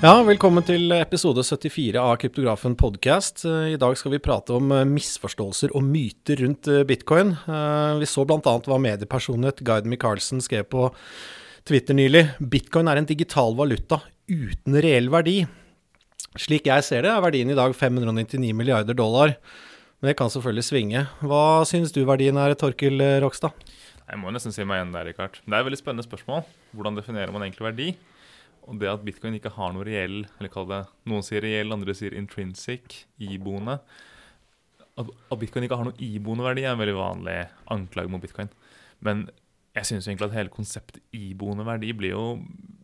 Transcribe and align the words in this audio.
Ja, 0.00 0.14
velkommen 0.24 0.64
til 0.64 0.94
episode 0.96 1.42
74 1.44 2.00
av 2.00 2.14
Kryptografen 2.22 2.72
podcast. 2.72 3.42
I 3.44 3.76
dag 3.76 3.98
skal 4.00 4.14
vi 4.14 4.20
prate 4.24 4.54
om 4.56 4.70
eh, 4.72 4.86
misforståelser 4.88 5.74
og 5.76 5.84
myter 5.84 6.40
rundt 6.40 6.70
eh, 6.72 6.86
bitcoin. 6.88 7.34
Eh, 7.36 7.98
vi 8.00 8.08
så 8.08 8.24
bl.a. 8.24 8.38
hva 8.40 8.78
mediepersonlighet 8.80 9.60
Guide 9.60 9.90
Michaelsen 9.92 10.40
skrev 10.40 10.64
på 10.72 10.86
Twitter 11.68 11.98
nylig. 11.98 12.22
Bitcoin 12.40 12.88
er 12.88 13.02
en 13.02 13.10
digital 13.10 13.52
valuta 13.58 13.98
uten 14.24 14.78
reell 14.80 15.12
verdi. 15.12 15.42
Slik 16.32 16.70
jeg 16.72 16.86
ser 16.86 17.04
det, 17.04 17.12
er 17.12 17.20
verdien 17.20 17.52
i 17.52 17.58
dag 17.60 17.76
599 17.76 18.56
milliarder 18.56 18.96
dollar. 18.96 19.34
Men 20.00 20.14
det 20.14 20.16
kan 20.16 20.32
selvfølgelig 20.32 20.64
svinge. 20.64 21.04
Hva 21.20 21.44
syns 21.68 21.92
du 21.92 22.06
verdien 22.08 22.40
er, 22.40 22.56
Torkel 22.56 23.04
Rokstad? 23.20 23.52
Jeg 24.08 24.24
må 24.24 24.32
nesten 24.32 24.56
si 24.56 24.64
meg 24.64 24.80
igjen 24.80 24.96
der, 24.96 25.12
Rikard. 25.12 25.42
Det 25.44 25.52
er 25.52 25.60
et 25.60 25.68
veldig 25.68 25.82
spennende 25.84 26.08
spørsmål. 26.08 26.48
Hvordan 26.72 26.96
definerer 26.96 27.36
man 27.36 27.44
egentlig 27.44 27.68
verdi? 27.68 27.92
Og 28.68 28.78
det 28.80 28.90
at 28.90 29.04
bitcoin 29.04 29.36
ikke 29.38 29.52
har 29.56 29.72
noe 29.74 29.86
reell, 29.86 30.22
eller 30.38 30.52
kall 30.52 30.68
det 30.70 30.84
Noen 31.10 31.24
sier 31.26 31.42
reell, 31.44 31.72
andre 31.74 31.94
sier 31.96 32.14
intrinsic, 32.18 33.04
iboende. 33.22 33.78
At, 35.00 35.08
at 35.08 35.40
bitcoin 35.40 35.66
ikke 35.66 35.78
har 35.80 35.88
noe 35.88 36.02
iboende 36.04 36.44
verdi, 36.46 36.66
er 36.66 36.74
en 36.74 36.82
veldig 36.82 36.98
vanlig 36.98 37.38
anklage 37.72 38.12
mot 38.12 38.22
bitcoin. 38.22 38.50
Men 39.04 39.28
jeg 39.76 39.88
syns 39.88 40.08
egentlig 40.08 40.28
at 40.28 40.36
hele 40.36 40.52
konseptet 40.52 41.02
iboende 41.16 41.64
verdi 41.66 41.94
blir 41.96 42.14
jo 42.14 42.24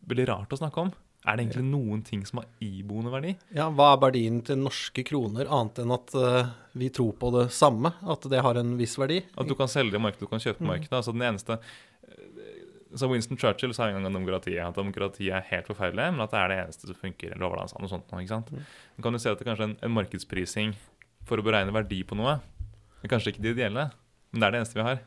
veldig 0.08 0.30
rart 0.30 0.54
å 0.54 0.60
snakke 0.60 0.86
om. 0.86 0.94
Er 1.26 1.34
det 1.34 1.46
egentlig 1.46 1.64
noen 1.66 2.02
ting 2.06 2.20
som 2.26 2.38
har 2.38 2.46
iboende 2.62 3.10
verdi? 3.10 3.32
Ja, 3.56 3.66
Hva 3.74 3.88
er 3.96 4.02
verdien 4.04 4.38
til 4.46 4.60
norske 4.60 5.02
kroner, 5.08 5.48
annet 5.50 5.80
enn 5.82 5.94
at 5.96 6.14
uh, 6.14 6.52
vi 6.78 6.90
tror 6.94 7.16
på 7.18 7.32
det 7.34 7.48
samme? 7.56 7.90
At 8.06 8.28
det 8.30 8.44
har 8.46 8.60
en 8.60 8.76
viss 8.78 8.94
verdi? 9.00 9.18
At 9.34 9.50
du 9.50 9.56
kan 9.58 9.70
selge 9.70 9.96
det 9.96 9.98
i 9.98 10.04
markedet, 10.04 10.22
du 10.22 10.30
kan 10.30 10.42
kjøpe 10.44 10.62
i 10.62 10.68
markedet. 10.68 10.92
Mm. 10.92 10.98
Altså 11.00 11.16
den 11.16 11.26
eneste 11.26 11.58
så 13.00 13.08
Winston 13.10 13.38
Churchill 13.40 13.74
sa 13.76 13.88
en 13.88 13.96
gang 13.96 14.06
om 14.08 14.16
demokratiet 14.18 14.62
at 14.62 14.76
demokratiet 14.78 15.34
er 15.34 15.48
helt 15.50 15.68
forferdelig, 15.70 16.08
men 16.14 16.24
at 16.24 16.32
det 16.32 16.40
er 16.40 16.52
det 16.52 16.58
eneste 16.64 16.90
som 16.90 16.98
funker. 16.98 17.34
eller 17.34 17.52
hva 17.52 17.66
og 17.66 17.90
sånt 17.90 18.14
ikke 18.14 18.32
sant? 18.32 18.52
Men 18.52 19.06
kan 19.06 19.16
du 19.16 19.20
se 19.22 19.32
at 19.32 19.40
det 19.40 19.48
kanskje 19.48 19.66
er 19.66 19.72
en, 19.72 19.78
en, 19.82 19.96
markedsprising 19.96 20.74
for 21.26 21.40
å 21.40 21.46
beregne 21.46 21.74
verdi 21.74 22.02
på 22.06 22.18
noe. 22.18 22.38
Det 23.00 23.08
er 23.08 23.14
kanskje 23.16 23.34
ikke 23.34 23.44
det 23.44 23.56
ideelle, 23.56 23.88
men 24.32 24.42
det 24.42 24.48
er 24.48 24.54
det 24.54 24.62
eneste 24.62 24.80
vi 24.80 24.86
har. 24.86 25.04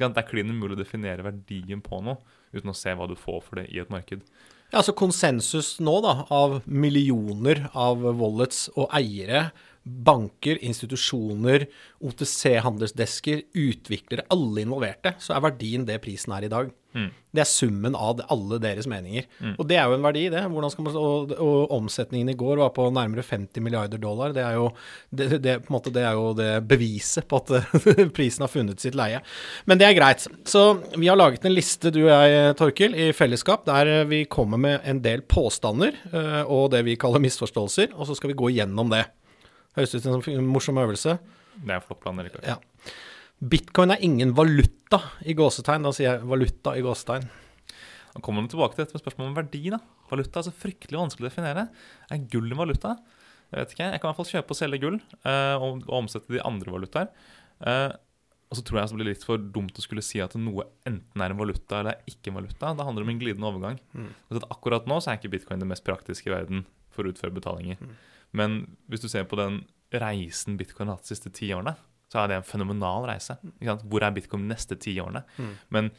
Det 0.00 0.10
er 0.16 0.28
klin 0.28 0.52
umulig 0.52 0.78
å 0.78 0.80
definere 0.80 1.26
verdien 1.26 1.82
på 1.84 2.00
noe 2.04 2.20
uten 2.54 2.72
å 2.72 2.76
se 2.76 2.94
hva 2.96 3.06
du 3.06 3.16
får 3.18 3.42
for 3.46 3.60
det 3.60 3.68
i 3.70 3.80
et 3.82 3.92
marked. 3.92 4.24
Ja, 4.70 4.80
altså 4.80 4.94
Konsensus 4.96 5.74
nå 5.82 5.96
da, 6.04 6.14
av 6.30 6.60
millioner 6.66 7.66
av 7.74 8.04
wallets 8.20 8.68
og 8.76 8.88
eiere 8.94 9.50
banker, 9.82 10.60
institusjoner, 10.62 11.66
OTC-handelsdesker, 12.04 13.46
utviklere, 13.56 14.26
alle 14.32 14.64
involverte, 14.64 15.14
så 15.22 15.34
er 15.34 15.44
verdien 15.48 15.86
det 15.88 16.00
prisen 16.04 16.34
er 16.36 16.46
i 16.46 16.52
dag. 16.52 16.70
Mm. 16.90 17.10
Det 17.30 17.42
er 17.44 17.46
summen 17.46 17.94
av 17.94 18.18
alle 18.34 18.58
deres 18.62 18.88
meninger. 18.90 19.26
Mm. 19.38 19.52
Og 19.52 19.66
det 19.70 19.76
er 19.78 19.86
jo 19.86 19.94
en 19.94 20.04
verdi, 20.04 20.24
det. 20.32 20.42
Man, 20.50 20.66
og, 20.66 21.34
og, 21.36 21.58
omsetningen 21.76 22.32
i 22.32 22.36
går 22.38 22.58
var 22.58 22.72
på 22.74 22.88
nærmere 22.90 23.22
50 23.26 23.62
milliarder 23.62 24.00
dollar. 24.02 24.34
Det 24.34 24.42
er 24.42 24.56
jo 24.58 24.66
det, 25.14 25.28
det, 25.44 25.56
måte, 25.70 25.92
det, 25.94 26.02
er 26.08 26.18
jo 26.18 26.32
det 26.38 26.50
beviset 26.70 27.28
på 27.30 27.38
at 27.42 27.70
prisen 28.16 28.46
har 28.46 28.50
funnet 28.50 28.82
sitt 28.82 28.98
leie. 28.98 29.22
Men 29.70 29.78
det 29.80 29.86
er 29.86 29.98
greit. 29.98 30.26
Så 30.48 30.64
vi 30.96 31.06
har 31.06 31.18
laget 31.20 31.46
en 31.46 31.54
liste, 31.54 31.92
du 31.94 32.02
og 32.02 32.10
jeg, 32.10 32.56
Torkil, 32.58 32.98
i 32.98 33.10
fellesskap, 33.16 33.62
der 33.68 34.08
vi 34.10 34.24
kommer 34.30 34.60
med 34.60 34.80
en 34.88 35.02
del 35.04 35.22
påstander 35.22 35.94
eh, 36.10 36.42
og 36.42 36.72
det 36.74 36.82
vi 36.88 36.98
kaller 37.00 37.22
misforståelser, 37.22 37.94
og 37.94 38.08
så 38.08 38.18
skal 38.18 38.32
vi 38.32 38.40
gå 38.42 38.50
gjennom 38.58 38.90
det. 38.90 39.04
Høres 39.78 39.94
ut 39.94 40.02
som 40.02 40.18
en 40.18 40.50
morsom 40.50 40.82
øvelse. 40.82 41.20
Det 41.60 41.70
er 41.70 41.78
en 41.78 41.86
flott 41.86 42.02
plan, 42.02 42.18
Erik. 42.18 42.40
Ja. 42.42 42.58
Bitcoin 43.40 43.94
er 43.94 44.02
ingen 44.04 44.34
valuta 44.36 45.00
i 45.24 45.32
gåsetegn. 45.36 45.86
Da 45.86 45.94
sier 45.96 46.10
jeg 46.10 46.28
valuta 46.28 46.74
i 46.76 46.82
gåsetegn. 46.84 47.24
Da 48.10 48.20
kommer 48.24 48.44
vi 48.44 48.52
tilbake 48.52 48.76
til 48.76 48.84
dette 48.84 48.96
med 48.96 49.02
spørsmålet 49.04 49.30
om 49.30 49.38
verdi. 49.38 49.62
da. 49.72 49.78
Valuta 50.10 50.40
er 50.40 50.48
så 50.50 50.52
fryktelig 50.52 51.00
vanskelig 51.00 51.24
å 51.24 51.30
definere. 51.30 51.66
Er 52.10 52.28
gull 52.32 52.50
en 52.52 52.60
valuta? 52.60 52.98
Jeg 53.50 53.62
vet 53.62 53.74
ikke. 53.74 53.88
Jeg 53.94 54.02
kan 54.02 54.06
i 54.06 54.10
hvert 54.10 54.20
fall 54.20 54.30
kjøpe 54.34 54.54
og 54.54 54.60
selge 54.60 54.80
gull 54.82 55.00
uh, 55.24 55.56
og, 55.56 55.82
og, 55.86 55.96
omsette 56.02 56.34
de 56.34 56.42
andre 56.44 56.74
valutaer. 56.74 57.08
Uh, 57.64 57.96
og 58.50 58.58
så 58.58 58.64
tror 58.66 58.80
jeg 58.80 58.90
det 58.90 58.98
blir 58.98 59.08
litt 59.12 59.24
for 59.24 59.40
dumt 59.40 59.78
å 59.78 59.84
skulle 59.84 60.04
si 60.04 60.20
at 60.20 60.34
noe 60.36 60.66
enten 60.88 61.22
er 61.22 61.32
en 61.32 61.38
valuta 61.38 61.80
eller 61.80 62.04
ikke 62.10 62.32
en 62.32 62.40
valuta. 62.42 62.74
Det 62.76 62.86
handler 62.86 63.06
om 63.06 63.12
en 63.12 63.20
glidende 63.22 63.46
overgang. 63.46 63.78
Mm. 63.94 64.10
akkurat 64.50 64.88
nå 64.90 64.98
så 64.98 65.12
er 65.12 65.20
ikke 65.20 65.32
bitcoin 65.36 65.62
det 65.62 65.70
mest 65.70 65.86
praktiske 65.86 66.28
i 66.28 66.34
verden 66.34 66.64
for 66.90 67.06
å 67.06 67.14
utføre 67.14 67.36
betalinger. 67.36 67.78
Mm. 67.78 67.94
Men 68.36 68.56
hvis 68.90 69.06
du 69.06 69.08
ser 69.08 69.24
på 69.30 69.38
den 69.38 69.62
reisen 69.94 70.58
bitcoin 70.58 70.90
har 70.90 70.98
hatt 70.98 71.06
de 71.06 71.14
siste 71.14 71.30
ti 71.34 71.52
årene, 71.54 71.76
så 72.10 72.22
er 72.22 72.30
det 72.30 72.40
en 72.40 72.46
fenomenal 72.46 73.06
reise. 73.06 73.36
Hvor 73.60 74.02
er 74.02 74.14
bitcoin 74.14 74.46
de 74.46 74.54
neste 74.54 74.78
ti 74.82 74.96
årene? 75.02 75.22
Mm. 75.38 75.52
Men 75.76 75.90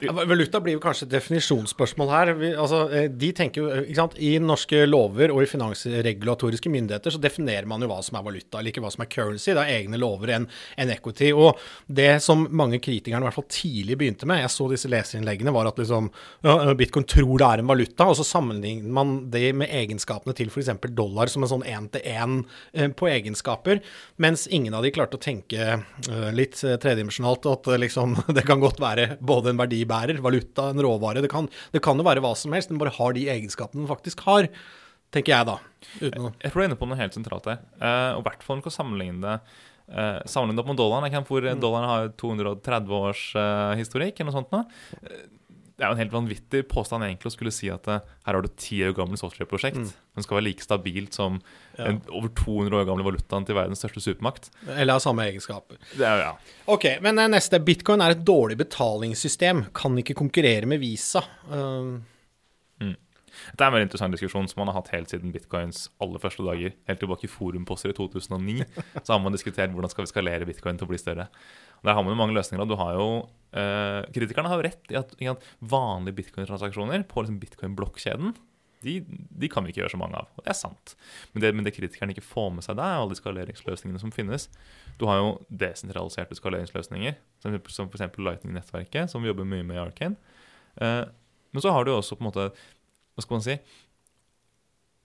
valuta 0.00 0.60
blir 0.60 0.76
jo 0.76 0.82
kanskje 0.82 1.06
et 1.08 1.14
definisjonsspørsmål 1.16 2.10
her. 2.12 2.30
Vi, 2.38 2.50
altså, 2.54 2.84
eh, 2.94 3.08
de 3.10 3.30
tenker 3.34 3.62
jo, 3.62 3.70
ikke 3.82 3.98
sant? 3.98 4.16
I 4.18 4.38
norske 4.38 4.84
lover 4.86 5.32
og 5.34 5.42
i 5.42 5.48
finansregulatoriske 5.50 6.70
myndigheter 6.70 7.14
så 7.14 7.20
definerer 7.20 7.66
man 7.66 7.82
jo 7.82 7.88
hva 7.90 7.98
som 8.04 8.18
er 8.18 8.26
valuta, 8.26 8.58
eller 8.58 8.70
ikke 8.70 8.84
hva 8.84 8.92
som 8.94 9.02
er 9.04 9.10
currency. 9.10 9.50
Det 9.50 9.64
er 9.64 9.80
egne 9.80 10.00
lover 10.00 10.34
enn 10.36 10.48
en 10.78 10.92
equity. 10.94 11.32
Og 11.34 11.58
det 11.86 12.22
som 12.24 12.46
mange 12.50 12.78
kritikerne 12.78 13.24
i 13.24 13.28
hvert 13.28 13.38
fall 13.38 13.48
tidlig 13.50 13.98
begynte 13.98 14.28
med, 14.28 14.42
jeg 14.44 14.54
så 14.54 14.68
disse 14.70 14.92
leserinnleggene, 14.92 15.54
var 15.54 15.70
at 15.70 15.82
liksom, 15.82 16.10
ja, 16.46 16.56
bitcoin 16.78 17.08
tror 17.08 17.34
det 17.42 17.50
er 17.50 17.64
en 17.64 17.72
valuta, 17.72 18.08
og 18.08 18.18
så 18.18 18.26
sammenligner 18.26 18.94
man 18.94 19.16
det 19.32 19.50
med 19.58 19.72
egenskapene 19.74 20.36
til 20.38 20.52
f.eks. 20.52 20.70
dollar 20.94 21.30
som 21.32 21.44
en 21.44 21.52
sånn 21.56 21.66
én-til-én 21.66 22.40
eh, 22.72 22.88
på 22.94 23.10
egenskaper, 23.10 23.82
mens 24.22 24.46
ingen 24.46 24.76
av 24.78 24.86
de 24.86 24.94
klarte 24.94 25.18
å 25.18 25.22
tenke 25.22 25.80
litt 26.34 26.58
tredimensjonalt 26.58 27.46
at 27.50 27.68
liksom, 27.80 28.14
det 28.36 28.44
kan 28.46 28.62
godt 28.62 28.80
være 28.82 29.08
både 29.18 29.47
en 29.48 29.58
en 29.58 29.62
verdibærer, 29.62 30.20
valuta, 30.24 30.68
en 30.72 30.82
råvare. 30.84 31.22
Det 31.24 31.30
kan, 31.32 31.48
det 31.74 31.82
kan 31.84 31.98
jo 31.98 32.06
være 32.06 32.22
hva 32.24 32.34
som 32.38 32.54
helst, 32.56 32.72
den 32.72 32.80
bare 32.80 32.94
har 32.98 33.16
de 33.16 33.28
egenskapene 33.32 33.84
den 33.84 33.90
faktisk 33.90 34.22
har, 34.28 34.50
tenker 35.14 35.34
jeg 35.34 35.48
da. 35.48 35.56
Uten 36.02 36.28
å... 36.28 36.34
Jeg 36.42 36.52
tror 36.52 36.60
du 36.60 36.64
er 36.64 36.70
inne 36.70 36.78
på 36.80 36.90
noe 36.90 37.00
helt 37.00 37.16
sentralt 37.16 37.48
her. 37.50 37.64
Uh, 37.80 38.18
og 38.18 38.22
i 38.22 38.28
hvert 38.28 38.46
fall 38.46 38.60
når 38.60 38.68
du 38.68 38.74
sammenligne 38.74 39.24
det 39.24 39.38
uh, 39.94 40.20
sammenlignet 40.28 40.62
opp 40.62 40.70
med 40.72 40.80
dollaren. 40.80 41.18
Hvor 41.28 41.48
mm. 41.48 41.62
dollaren 41.62 41.90
har 41.92 42.12
230 42.20 42.96
års 43.00 43.24
uh, 43.38 43.74
historikk, 43.80 44.20
eller 44.20 44.30
noe 44.30 44.38
sånt. 44.38 44.54
Nå. 44.54 44.64
Uh, 45.02 45.26
det 45.78 45.86
er 45.86 45.92
jo 45.92 45.94
en 45.94 46.00
helt 46.02 46.14
vanvittig 46.14 46.64
påstand 46.66 47.06
egentlig 47.06 47.30
å 47.30 47.34
skulle 47.36 47.52
si 47.54 47.68
at 47.70 47.86
uh, 47.86 48.00
her 48.26 48.34
har 48.34 48.42
du 48.42 48.50
ti 48.58 48.80
år 48.82 48.96
gammelt 48.96 49.20
software-prosjekt 49.20 49.78
mm. 49.78 49.92
men 50.18 50.26
skal 50.26 50.40
være 50.40 50.46
like 50.48 50.64
stabilt 50.64 51.14
som 51.14 51.38
ja. 51.76 51.86
en 51.86 52.00
over 52.10 52.32
200 52.34 52.80
år 52.80 52.88
gamle 52.88 53.06
valutaen 53.06 53.46
til 53.46 53.54
verdens 53.54 53.78
største 53.84 54.02
supermakt. 54.02 54.50
Eller 54.74 54.96
har 54.96 55.04
samme 55.04 55.28
egenskaper. 55.30 55.78
Er, 55.94 56.24
ja. 56.24 56.34
Ok, 56.74 56.88
men 57.04 57.22
uh, 57.22 57.28
neste. 57.30 57.62
Bitcoin 57.62 58.02
er 58.02 58.16
et 58.16 58.26
dårlig 58.26 58.58
betalingssystem. 58.58 59.68
Kan 59.76 60.02
ikke 60.02 60.18
konkurrere 60.18 60.66
med 60.66 60.82
Visa. 60.82 61.22
Uh... 61.46 61.98
Det 63.28 63.62
er 63.62 63.68
en 63.68 63.76
veldig 63.76 63.88
interessant 63.88 64.16
diskusjon 64.16 64.48
som 64.50 64.62
man 64.62 64.72
har 64.72 64.78
hatt 64.80 64.92
helt 64.94 65.12
siden 65.12 65.32
bitcoins 65.34 65.86
aller 66.02 66.22
første 66.22 66.44
dager. 66.46 66.74
Helt 66.90 67.02
tilbake 67.02 67.28
i 67.28 67.32
forumposter 67.32 67.92
i 67.92 67.96
2009 67.98 68.66
så 69.04 69.14
har 69.14 69.22
man 69.24 69.36
diskutert 69.36 69.74
hvordan 69.74 69.92
skal 69.92 70.06
vi 70.06 70.12
skalere 70.12 70.48
bitcoin 70.48 70.80
til 70.80 70.88
å 70.88 70.92
bli 70.92 71.00
større. 71.00 71.28
Der 71.86 71.94
har 71.94 72.04
man 72.04 72.14
jo 72.14 72.20
mange 72.20 72.36
løsninger. 72.36 72.68
Du 72.68 72.76
har 72.80 72.98
jo, 72.98 73.08
eh, 73.54 74.02
kritikerne 74.14 74.50
har 74.50 74.60
jo 74.60 74.68
rett 74.68 74.94
i 74.94 74.98
at, 74.98 75.14
i 75.22 75.30
at 75.30 75.44
vanlige 75.60 76.22
bitcoin-transaksjoner 76.22 77.06
på 77.10 77.24
liksom 77.24 77.40
bitcoin-blokkjeden 77.42 78.36
de, 78.80 79.00
de, 79.08 79.48
kan 79.50 79.64
vi 79.64 79.72
ikke 79.72 79.82
gjøre 79.82 79.94
så 79.96 80.00
mange 80.00 80.18
av. 80.20 80.28
Og 80.38 80.44
det 80.44 80.52
er 80.52 80.58
sant. 80.58 80.94
Men 81.32 81.42
det, 81.42 81.52
men 81.56 81.66
det 81.66 81.74
kritikerne 81.74 82.14
ikke 82.14 82.26
får 82.26 82.52
med 82.54 82.66
seg 82.66 82.78
der, 82.78 82.92
er 82.92 83.02
alle 83.02 83.14
de 83.14 83.18
skaleringsløsningene 83.18 84.02
som 84.02 84.12
finnes. 84.14 84.46
Du 85.00 85.08
har 85.10 85.18
jo 85.18 85.32
desentraliserte 85.50 86.38
skaleringsløsninger, 86.38 87.16
som, 87.42 87.56
som 87.74 87.90
f.eks. 87.90 88.18
Lightning-nettverket, 88.18 89.10
som 89.10 89.24
vi 89.24 89.32
jobber 89.32 89.48
mye 89.48 89.66
med 89.66 89.80
i 89.80 89.82
Arcane. 89.82 90.36
Eh, 90.78 91.04
men 91.54 91.64
så 91.64 91.72
har 91.74 91.86
du 91.86 91.94
også 91.94 92.18
på 92.18 92.22
en 92.22 92.28
måte 92.28 92.50
Hva 93.18 93.24
skal 93.26 93.38
man 93.40 93.46
si 93.48 93.58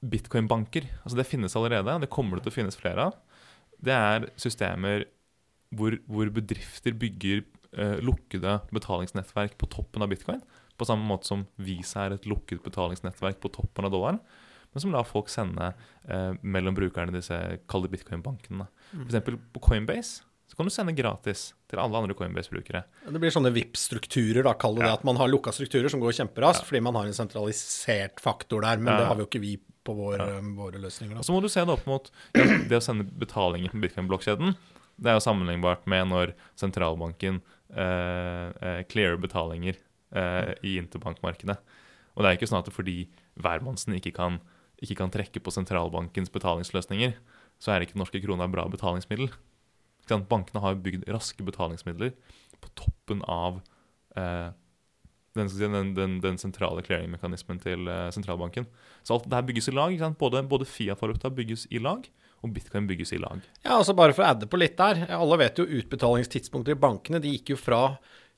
Bitcoin-banker. 0.03 0.85
Altså 1.01 1.17
Det 1.17 1.25
finnes 1.25 1.55
allerede, 1.57 1.95
det 2.03 2.11
kommer 2.13 2.37
det 2.37 2.45
til 2.45 2.53
å 2.53 2.57
finnes 2.59 2.77
flere 2.77 3.07
av. 3.09 3.19
Det 3.83 3.93
er 3.95 4.27
systemer 4.39 5.07
hvor, 5.73 5.95
hvor 6.05 6.29
bedrifter 6.35 6.93
bygger 6.99 7.41
eh, 7.41 7.97
lukkede 8.03 8.59
betalingsnettverk 8.75 9.55
på 9.57 9.69
toppen 9.71 10.05
av 10.05 10.11
bitcoin. 10.11 10.43
På 10.77 10.85
samme 10.85 11.07
måte 11.07 11.29
som 11.29 11.47
Visa 11.57 12.05
er 12.05 12.17
et 12.17 12.27
lukket 12.29 12.61
betalingsnettverk 12.65 13.39
på 13.41 13.51
toppen 13.55 13.87
av 13.87 13.95
dollaren. 13.95 14.19
Men 14.73 14.83
som 14.83 14.93
lar 14.93 15.07
folk 15.07 15.31
sende 15.31 15.71
eh, 16.05 16.35
mellom 16.41 16.77
brukerne 16.77 17.15
disse 17.15 17.39
kalde 17.69 17.91
bitcoin-bankene. 17.93 18.67
Mm. 18.93 19.07
F.eks. 19.07 19.33
på 19.55 19.63
Coinbase 19.63 20.27
så 20.47 20.57
kan 20.59 20.67
du 20.69 20.73
sende 20.73 20.93
gratis 20.93 21.51
til 21.71 21.79
alle 21.81 21.97
andre 21.97 22.13
Coinbase-brukere. 22.17 22.83
Det 23.09 23.21
blir 23.21 23.33
sånne 23.33 23.49
VIP-strukturer, 23.55 24.43
da, 24.45 24.53
kall 24.59 24.75
det 24.77 24.83
ja. 24.83 24.91
det. 24.91 24.99
At 24.99 25.05
man 25.07 25.17
har 25.17 25.31
lukka 25.31 25.53
strukturer 25.55 25.89
som 25.89 26.03
går 26.03 26.13
kjemperaskt 26.19 26.61
ja. 26.65 26.69
fordi 26.69 26.81
man 26.85 26.99
har 26.99 27.09
en 27.09 27.15
sentralisert 27.17 28.21
faktor 28.21 28.61
der. 28.65 28.81
Men 28.81 28.93
ja. 28.93 28.99
det 29.01 29.07
har 29.09 29.17
vi 29.17 29.25
jo 29.25 29.29
ikke 29.31 29.41
vi 29.41 29.55
på 29.83 29.95
vår, 29.97 30.21
våre 30.55 30.79
løsninger. 30.83 31.17
Da. 31.17 31.25
Så 31.25 31.33
må 31.35 31.41
du 31.43 31.49
se 31.51 31.63
det 31.65 31.73
opp 31.73 31.87
mot 31.89 32.11
det 32.69 32.77
å 32.77 32.83
sende 32.83 33.07
betalinger 33.07 33.73
på 33.73 33.81
bitcoin-blokkjeden. 33.83 34.55
Det 34.95 35.09
er 35.09 35.17
jo 35.17 35.25
sammenlignbart 35.25 35.87
med 35.89 36.11
når 36.11 36.35
sentralbanken 36.59 37.41
eh, 37.73 38.47
eh, 38.53 38.81
clearer 38.89 39.17
betalinger 39.21 39.79
eh, 40.13 40.53
i 40.61 40.77
interbankmarkedet. 40.79 41.57
Og 42.13 42.21
det 42.21 42.29
er 42.29 42.37
ikke 42.37 42.51
sånn 42.51 42.61
at 42.61 42.69
fordi 42.73 43.07
hvermannsen 43.41 43.97
ikke 43.97 44.13
kan, 44.15 44.37
ikke 44.77 44.99
kan 45.01 45.13
trekke 45.13 45.41
på 45.41 45.53
sentralbankens 45.55 46.31
betalingsløsninger, 46.33 47.17
så 47.57 47.73
er 47.73 47.85
ikke 47.85 47.99
norske 47.99 48.21
kroner 48.21 48.51
bra 48.51 48.67
betalingsmiddel. 48.69 49.33
Bankene 50.09 50.63
har 50.63 50.81
bygd 50.83 51.07
raske 51.11 51.45
betalingsmidler 51.45 52.13
på 52.63 52.71
toppen 52.79 53.23
av, 53.29 53.61
eh, 54.15 54.49
den, 55.33 55.49
den, 55.57 55.93
den, 55.97 56.17
den 56.21 56.37
sentrale 56.37 56.83
clearingmekanismen 56.85 57.61
til 57.63 57.87
eh, 57.89 58.09
sentralbanken. 58.13 58.67
Så 59.03 59.17
alt 59.17 59.29
det 59.29 59.37
her 59.39 59.47
bygges 59.47 59.69
i 59.71 59.75
lag. 59.75 59.95
Både, 60.19 60.43
både 60.47 60.67
Fiat-valuta 60.69 61.31
bygges 61.33 61.65
i 61.71 61.81
lag, 61.81 62.05
og 62.43 62.53
bitcoin 62.53 62.87
bygges 62.89 63.15
i 63.15 63.21
lag. 63.23 63.41
Ja, 63.63 63.79
altså 63.79 63.95
Bare 63.97 64.15
for 64.15 64.25
å 64.25 64.33
adde 64.33 64.49
på 64.49 64.59
litt 64.59 64.77
der. 64.79 65.05
Alle 65.15 65.39
vet 65.41 65.59
jo 65.59 65.69
utbetalingstidspunkter 65.79 66.75
i 66.75 66.81
bankene. 66.83 67.23
De 67.23 67.31
gikk 67.33 67.55
jo 67.55 67.59
fra 67.59 67.83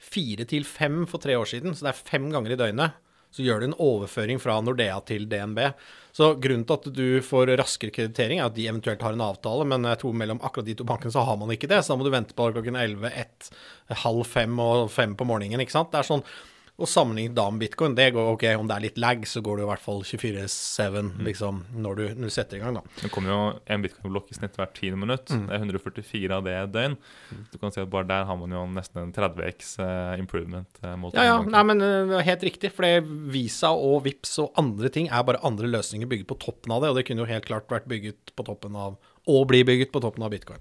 fire 0.01 0.45
til 0.47 0.67
fem 0.67 1.03
for 1.09 1.23
tre 1.23 1.35
år 1.39 1.49
siden, 1.49 1.75
så 1.75 1.87
det 1.87 1.93
er 1.93 2.05
fem 2.11 2.29
ganger 2.33 2.55
i 2.55 2.59
døgnet. 2.59 3.01
Så 3.35 3.43
gjør 3.43 3.59
du 3.59 3.67
en 3.67 3.77
overføring 3.83 4.39
fra 4.39 4.55
Nordea 4.63 4.95
til 5.07 5.27
DNB. 5.27 5.59
Så 6.15 6.29
grunnen 6.39 6.63
til 6.63 6.77
at 6.79 6.85
du 6.95 7.07
får 7.27 7.51
raskere 7.59 7.91
kreditering, 7.91 8.39
er 8.39 8.47
at 8.47 8.55
de 8.55 8.69
eventuelt 8.69 9.01
har 9.03 9.17
en 9.17 9.25
avtale, 9.25 9.65
men 9.67 9.83
jeg 9.89 9.99
tror 9.99 10.15
mellom 10.15 10.39
akkurat 10.39 10.69
de 10.69 10.77
to 10.79 10.87
bankene 10.87 11.11
så 11.11 11.25
har 11.27 11.35
man 11.41 11.51
ikke 11.51 11.67
det. 11.67 11.81
Så 11.83 11.91
da 11.91 11.99
må 11.99 12.07
du 12.07 12.13
vente 12.13 12.37
på 12.37 12.47
klokken 12.55 12.79
11, 12.79 13.11
1, 13.11 13.49
halv 14.05 14.23
fem 14.29 14.61
og 14.63 14.87
fem 14.93 15.17
på 15.19 15.27
morgenen. 15.27 15.59
ikke 15.65 15.75
sant? 15.75 15.91
Det 15.91 15.99
er 15.99 16.07
sånn 16.13 16.23
og 16.75 16.89
sammenlignet 16.91 17.37
da 17.37 17.45
med 17.47 17.61
bitcoin, 17.63 17.93
det 17.95 18.09
går 18.11 18.33
ok, 18.33 18.43
om 18.59 18.67
det 18.67 18.75
er 18.75 18.83
litt 18.83 18.97
lag, 18.99 19.21
så 19.29 19.39
går 19.43 19.61
det 19.61 19.63
i 19.63 19.67
hvert 19.69 19.83
fall 19.83 20.01
24-7 20.03 20.97
mm. 20.97 21.11
liksom, 21.23 21.61
når, 21.71 21.95
du, 21.95 22.03
når, 22.17 22.27
du, 22.27 22.33
setter 22.35 22.59
i 22.59 22.63
gang. 22.65 22.75
da. 22.75 22.83
Det 22.99 23.11
kommer 23.15 23.31
jo 23.31 23.37
en 23.71 23.85
bitcoin-blokk 23.85 24.33
i 24.33 24.35
snitt 24.35 24.59
hvert 24.59 24.73
tiende 24.75 24.99
minutt. 24.99 25.31
Mm. 25.31 25.45
Det 25.47 25.55
er 25.55 25.63
144 25.63 26.35
av 26.35 26.43
det 26.43 26.57
et 26.59 26.73
døgn. 26.75 26.97
Mm. 27.31 27.45
Du 27.53 27.57
kan 27.61 27.71
si 27.71 27.79
at 27.79 27.93
bare 27.93 28.09
der 28.11 28.27
har 28.27 28.39
man 28.41 28.57
jo 28.57 28.65
nesten 28.75 29.05
en 29.05 29.15
30x 29.15 29.71
uh, 29.79 29.85
eh, 29.87 30.19
improvement. 30.19 30.81
Uh, 30.83 30.91
mot 30.99 31.15
ja, 31.15 31.29
ja, 31.29 31.39
nei, 31.47 31.63
men 31.71 31.83
uh, 32.11 32.19
helt 32.27 32.43
riktig. 32.43 32.73
For 32.75 33.07
Visa 33.31 33.71
og 33.71 34.03
Vips 34.09 34.35
og 34.43 34.59
andre 34.59 34.91
ting 34.91 35.07
er 35.07 35.23
bare 35.27 35.43
andre 35.47 35.71
løsninger 35.71 36.11
bygget 36.11 36.33
på 36.33 36.41
toppen 36.43 36.75
av 36.75 36.83
det, 36.83 36.91
og 36.91 36.99
det 36.99 37.07
kunne 37.07 37.23
jo 37.23 37.31
helt 37.31 37.47
klart 37.47 37.71
vært 37.71 37.87
bygget 37.87 38.35
på 38.35 38.51
toppen 38.51 38.75
av, 38.75 38.99
og 39.31 39.47
bli 39.47 39.63
bygget 39.63 39.95
på 39.95 40.03
toppen 40.03 40.27
av 40.27 40.35
bitcoin. 40.35 40.59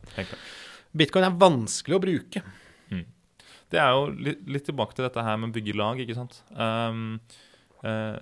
Bitcoin 0.94 1.26
er 1.26 1.42
vanskelig 1.42 1.98
å 1.98 2.04
bruke. 2.06 2.44
Det 3.74 3.80
er 3.82 3.90
jo 3.96 4.06
litt, 4.14 4.46
litt, 4.46 4.64
tilbake 4.68 4.94
til 4.94 5.06
dette 5.06 5.24
her 5.26 5.40
med 5.40 5.50
å 5.50 5.56
bygge 5.56 5.74
lag, 5.78 5.98
ikke 5.98 6.16
sant. 6.16 6.38
Um, 6.54 7.18
uh, 7.82 8.16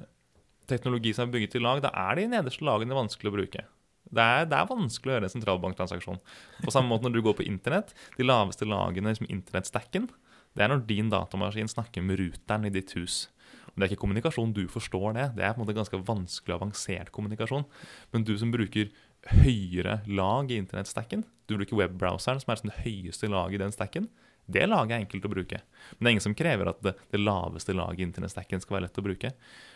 teknologi 0.71 1.13
som 1.17 1.27
er 1.27 1.35
bygget 1.35 1.59
i 1.59 1.63
lag, 1.63 1.83
da 1.85 1.93
er 2.09 2.19
de 2.19 2.29
nederste 2.33 2.65
lagene 2.65 2.97
vanskelig 2.97 3.33
å 3.33 3.37
bruke. 3.37 3.67
Det 4.13 4.25
er, 4.25 4.49
det 4.49 4.57
er, 4.57 4.69
vanskelig 4.69 5.13
å 5.13 5.15
gjøre 5.17 5.29
en 5.29 5.35
sentralbanktransaksjon. 5.35 6.19
På 6.65 6.73
samme 6.75 6.91
måte 6.91 7.07
når 7.07 7.17
du 7.17 7.23
går 7.25 7.37
på 7.39 7.47
internett, 7.49 7.95
de 8.19 8.27
laveste 8.27 8.69
lagene, 8.69 9.13
liksom 9.13 9.31
internettstacken, 9.33 10.09
det 10.53 10.65
er 10.65 10.73
når 10.73 10.83
din 10.89 11.09
datamaskin 11.13 11.71
snakker 11.71 12.05
med 12.05 12.21
ruteren 12.21 12.69
i 12.69 12.73
ditt 12.73 12.93
hus. 12.99 13.27
Det 13.73 13.87
er 13.87 13.93
ikke 13.93 14.03
kommunikasjon 14.03 14.53
du 14.53 14.67
forstår 14.69 15.15
det. 15.17 15.27
Det 15.39 15.47
er 15.47 15.55
på 15.55 15.63
en 15.63 15.65
måte 15.65 15.77
ganske 15.77 16.01
vanskelig 16.05 16.53
og 16.53 16.59
avansert 16.59 17.13
kommunikasjon. 17.15 17.65
Men 18.13 18.27
du 18.29 18.35
som 18.37 18.53
bruker 18.53 18.91
høyere 19.33 20.03
lag 20.11 20.51
i 20.53 20.59
internettstacken, 20.61 21.25
du 21.49 21.57
bruker 21.57 21.79
webbrowseren, 21.79 22.43
som 22.43 22.53
er 22.53 22.61
det 22.67 22.83
høyeste 22.83 23.31
laget 23.33 23.57
i 23.57 23.63
den 23.65 23.73
stacken, 23.73 24.11
det 24.55 24.69
laget 24.69 24.97
er 24.97 25.03
enkelt 25.03 25.27
å 25.29 25.33
bruke. 25.33 25.61
Men 25.97 25.99
det 25.99 26.09
er 26.09 26.15
ingen 26.17 26.25
som 26.25 26.39
krever 26.39 26.71
at 26.73 26.81
det, 26.85 26.95
det 27.13 27.21
laveste 27.21 27.75
laget 27.77 28.03
i 28.03 28.07
internettstacken 28.09 28.63
skal 28.63 28.79
være 28.79 28.87
lett 28.87 29.01
å 29.01 29.05
bruke. 29.07 29.33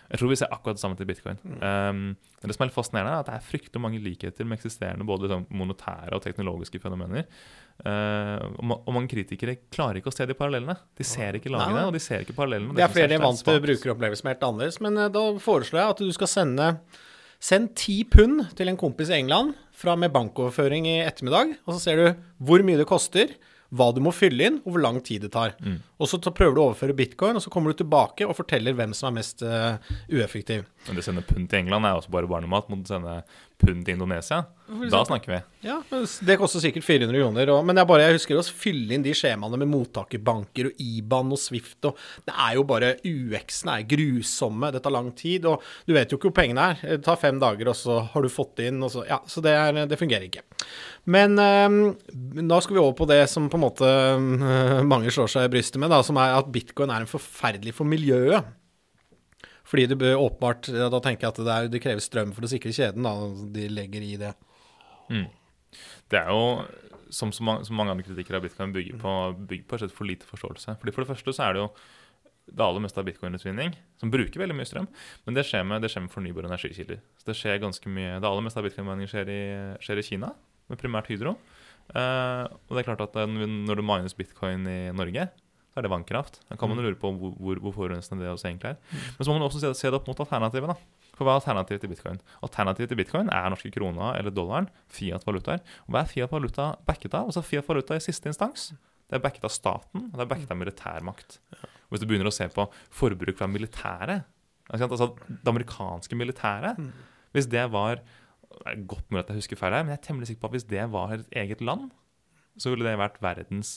Jeg 0.06 0.20
tror 0.20 0.30
vi 0.30 0.38
ser 0.38 0.52
akkurat 0.54 0.78
det 0.78 0.82
samme 0.82 0.98
til 0.98 1.08
bitcoin. 1.08 1.38
Mm. 1.42 1.62
Um, 1.62 2.02
det 2.42 2.54
som 2.54 2.62
er 2.62 2.70
litt 2.70 2.76
fascinerende, 2.76 3.14
er 3.14 3.24
at 3.24 3.30
det 3.30 3.38
er 3.38 3.46
fryktelig 3.46 3.82
mange 3.82 4.02
likheter 4.02 4.46
med 4.46 4.60
eksisterende 4.60 5.06
både 5.08 5.26
liksom, 5.26 5.46
monetære 5.58 6.14
og 6.14 6.22
teknologiske 6.22 6.80
fenomener. 6.82 7.26
Uh, 7.82 8.38
og, 8.60 8.76
og, 8.76 8.92
mange 8.94 9.10
kritikere 9.12 9.58
klarer 9.72 10.00
ikke 10.00 10.12
å 10.12 10.16
se 10.16 10.28
de 10.28 10.36
parallellene. 10.38 10.78
De 10.96 11.06
ser 11.06 11.40
ikke 11.40 11.50
lagene, 11.52 11.80
Nei. 11.80 11.88
og 11.88 11.96
de 11.96 12.02
ser 12.02 12.22
ikke 12.22 12.36
parallellene. 12.38 12.76
Det 12.78 12.86
er 12.86 12.92
fordi 12.92 13.10
de 13.10 13.18
er 13.18 13.26
vant 13.26 13.42
til 13.50 13.60
brukeropplevelsen 13.66 14.30
helt 14.30 14.46
annerledes. 14.46 14.80
Men 14.86 15.02
uh, 15.02 15.10
da 15.12 15.26
foreslår 15.42 15.82
jeg 15.82 15.96
at 15.96 16.06
du 16.06 16.16
skal 16.16 16.34
sende 16.36 16.70
Send 17.42 17.74
ti 17.76 17.98
pund 18.08 18.46
til 18.56 18.70
en 18.70 18.78
kompis 18.80 19.10
i 19.12 19.18
England 19.18 19.52
fra 19.76 19.92
med 20.00 20.08
bankoverføring 20.14 20.86
i 20.88 20.94
ettermiddag, 21.04 21.52
og 21.66 21.76
så 21.76 21.82
ser 21.82 22.00
du 22.00 22.22
hvor 22.48 22.64
mye 22.64 22.80
det 22.80 22.88
koster 22.88 23.34
hva 23.74 23.88
du 23.94 24.00
må 24.04 24.12
fylle 24.14 24.50
inn, 24.50 24.58
og 24.64 24.74
hvor 24.74 24.82
lang 24.84 25.00
tid 25.04 25.26
det 25.26 25.32
tar. 25.34 25.56
Mm. 25.58 25.80
Og 25.98 26.10
så 26.10 26.20
prøver 26.22 26.54
du 26.54 26.60
å 26.62 26.68
overføre 26.70 26.96
bitcoin, 26.96 27.38
og 27.38 27.44
så 27.44 27.50
kommer 27.52 27.72
du 27.72 27.80
tilbake 27.80 28.26
og 28.26 28.36
forteller 28.38 28.76
hvem 28.76 28.94
som 28.96 29.10
er 29.10 29.16
mest 29.18 29.42
uh, 29.46 29.80
ueffektiv. 30.12 30.66
Men 30.86 30.98
det 30.98 31.06
sender 31.06 31.26
pund 31.26 31.48
til 31.50 31.64
England 31.64 31.88
er 31.88 31.98
også 31.98 32.12
bare 32.14 32.30
barnemat. 32.30 32.70
Må 32.70 32.78
du 32.80 32.90
sende 32.90 33.18
pund 33.60 33.84
til 33.86 33.96
Indonesia? 33.96 34.42
Da 34.90 35.00
snakker 35.06 35.30
vi. 35.30 35.38
Ja, 35.66 35.76
Det 36.26 36.36
koster 36.40 36.62
sikkert 36.62 36.84
400 36.84 37.20
kroner. 37.20 37.50
Og, 37.54 37.60
men 37.66 37.78
jeg, 37.78 37.88
bare, 37.88 38.06
jeg 38.06 38.18
husker 38.18 38.40
å 38.40 38.44
fylle 38.44 38.96
inn 38.96 39.04
de 39.04 39.14
skjemaene 39.16 39.60
med 39.62 39.70
mottakerbanker 39.70 40.70
og 40.70 40.82
IBAN 40.82 41.32
og 41.34 41.40
Swift. 41.40 41.78
og 41.86 42.00
Det 42.26 42.34
er 42.34 42.56
jo 42.58 42.66
bare 42.68 42.94
UX-ene 43.06 43.78
er 43.78 43.86
grusomme. 43.92 44.72
Det 44.74 44.82
tar 44.84 44.94
lang 44.96 45.12
tid. 45.18 45.46
Og 45.48 45.62
du 45.86 45.94
vet 45.96 46.10
jo 46.10 46.18
ikke 46.18 46.30
hvor 46.32 46.38
pengene 46.40 46.68
er. 46.72 46.82
Det 46.96 47.06
tar 47.06 47.20
fem 47.22 47.40
dager, 47.42 47.70
og 47.72 47.78
så 47.78 48.00
har 48.12 48.26
du 48.26 48.32
fått 48.32 48.56
det 48.60 48.70
inn. 48.72 48.82
Og 48.82 48.92
så, 48.92 49.06
ja, 49.08 49.20
så 49.30 49.44
det, 49.44 49.54
er, 49.54 49.82
det 49.86 50.00
fungerer 50.00 50.28
ikke. 50.28 50.44
Men 51.14 51.38
øh, 51.38 51.78
da 52.50 52.60
skal 52.60 52.76
vi 52.76 52.82
over 52.82 52.96
på 52.98 53.08
det 53.08 53.22
som 53.30 53.48
på 53.52 53.60
en 53.60 53.66
måte 53.68 53.86
øh, 53.86 54.82
mange 54.92 55.14
slår 55.14 55.30
seg 55.32 55.48
i 55.48 55.54
brystet 55.56 55.80
med, 55.82 55.94
da, 55.94 56.02
som 56.06 56.18
er 56.20 56.36
at 56.40 56.50
bitcoin 56.52 56.90
er 56.90 57.06
en 57.06 57.10
forferdelig 57.10 57.76
for 57.78 57.88
miljøet. 57.88 58.50
Fordi 59.66 59.86
det 59.90 60.14
åpenbart 60.14 60.68
Da 60.70 61.00
tenker 61.02 61.26
jeg 61.26 61.34
at 61.34 61.40
det, 61.42 61.52
er, 61.54 61.70
det 61.72 61.82
kreves 61.82 62.06
strøm 62.06 62.32
for 62.36 62.46
å 62.46 62.50
sikre 62.50 62.74
kjeden. 62.74 63.06
da, 63.06 63.14
De 63.54 63.68
legger 63.72 64.04
i 64.06 64.14
det. 64.20 64.32
Mm. 65.10 65.26
Det 66.10 66.20
er 66.20 66.30
jo, 66.30 66.64
som 67.10 67.32
som 67.34 67.50
mange 67.50 67.92
andre 67.92 68.06
kritikere 68.06 68.38
av 68.38 68.46
bitcoin, 68.46 68.74
bygger 68.74 68.98
på, 69.02 69.14
bygger 69.50 69.68
på 69.70 69.88
for 69.90 70.08
lite 70.08 70.28
forståelse. 70.28 70.78
Fordi 70.80 70.94
For 70.94 71.02
det 71.02 71.12
første 71.12 71.34
så 71.34 71.48
er 71.48 71.56
det 71.56 71.64
jo 71.64 71.70
det 72.46 72.62
aller 72.62 72.82
meste 72.82 73.00
av 73.02 73.06
bitcoin-utvinning, 73.08 73.72
som 73.98 74.10
bruker 74.12 74.38
veldig 74.38 74.54
mye 74.54 74.68
strøm, 74.68 74.86
men 75.26 75.34
det 75.34 75.42
skjer 75.48 75.64
med, 75.66 75.82
det 75.82 75.90
skjer 75.90 76.04
med 76.04 76.12
fornybare 76.14 76.46
energikilder. 76.46 77.00
Så 77.18 77.26
Det 77.26 77.34
skjer 77.34 77.58
ganske 77.58 77.90
mye, 77.90 78.20
det 78.22 78.28
aller 78.28 78.44
meste 78.46 78.60
av 78.62 78.68
bitcoin-mining 78.68 79.10
skjer, 79.10 79.32
skjer, 79.82 79.98
i 79.98 80.04
Kina, 80.06 80.30
med 80.70 80.78
primært 80.78 81.10
Hydro. 81.10 81.34
Uh, 81.90 82.46
og 82.66 82.74
det 82.74 82.82
er 82.82 82.86
klart 82.88 83.02
at 83.04 83.14
Når 83.30 83.78
det 83.78 83.84
mines 83.86 84.14
bitcoin 84.14 84.66
i 84.66 84.78
Norge, 84.94 85.28
så 85.76 85.82
er 85.82 85.84
det 85.84 85.92
vannkraft. 85.92 86.38
Da 86.48 86.56
kan 86.56 86.70
man 86.72 86.78
mm. 86.78 86.84
lure 86.86 86.96
på 86.96 87.10
hvor, 87.20 87.32
hvor, 87.36 87.58
hvor 87.60 87.72
forurensende 87.76 88.24
det 88.24 88.30
også 88.32 88.48
egentlig 88.48 88.70
er. 88.70 88.76
Mm. 88.88 89.00
Men 89.18 89.26
så 89.26 89.28
må 89.28 89.34
man 89.36 89.42
også 89.44 89.60
se, 89.60 89.72
se 89.76 89.90
det 89.92 89.98
opp 89.98 90.06
mot 90.08 90.22
alternativet. 90.24 90.70
da. 90.72 91.10
For 91.18 91.28
hva 91.28 91.34
er 91.34 91.40
alternativet 91.42 91.82
til 91.84 91.90
bitcoin? 91.92 92.20
Alternativet 92.46 92.88
til 92.88 92.96
bitcoin 93.02 93.28
er 93.28 93.50
norske 93.52 93.68
krona 93.74 94.14
eller 94.16 94.32
dollaren, 94.32 94.70
Fiat-valutaer. 94.88 95.60
Hva 95.84 96.00
er 96.00 96.08
Fiat-valuta 96.08 96.70
backet 96.88 97.12
av? 97.12 97.28
Altså 97.28 97.42
Fiat-valuta 97.44 97.98
i 97.98 98.04
siste 98.06 98.32
instans. 98.32 98.70
Det 99.04 99.18
er 99.18 99.24
backet 99.26 99.44
av 99.44 99.52
staten, 99.52 100.06
og 100.08 100.16
det 100.16 100.24
er 100.24 100.30
backet 100.30 100.54
av 100.54 100.58
militærmakt. 100.62 101.36
Og 101.60 101.92
hvis 101.92 102.02
du 102.02 102.08
begynner 102.08 102.30
å 102.30 102.34
se 102.34 102.48
på 102.56 102.64
forbruk 103.02 103.36
fra 103.36 103.50
militæret, 103.52 104.24
altså 104.72 105.12
det 105.28 105.52
amerikanske 105.52 106.16
militæret 106.18 106.80
mm. 106.80 106.88
Hvis 107.36 107.46
det 107.52 107.66
var 107.70 108.00
det 108.00 108.72
er 108.72 108.86
godt 108.88 109.10
mulig 109.10 109.20
at 109.20 109.30
jeg 109.30 109.42
husker 109.42 109.58
feil 109.60 109.74
her, 109.76 109.84
men 109.84 109.92
jeg 109.92 110.00
er 110.00 110.06
temmelig 110.06 110.30
sikker 110.30 110.40
på 110.40 110.48
at 110.48 110.54
hvis 110.56 110.66
det 110.70 110.84
var 110.94 111.12
et 111.12 111.26
eget 111.36 111.60
land, 111.60 111.90
så 112.56 112.72
ville 112.72 112.86
det 112.88 112.96
vært 112.96 113.20
verdens 113.20 113.76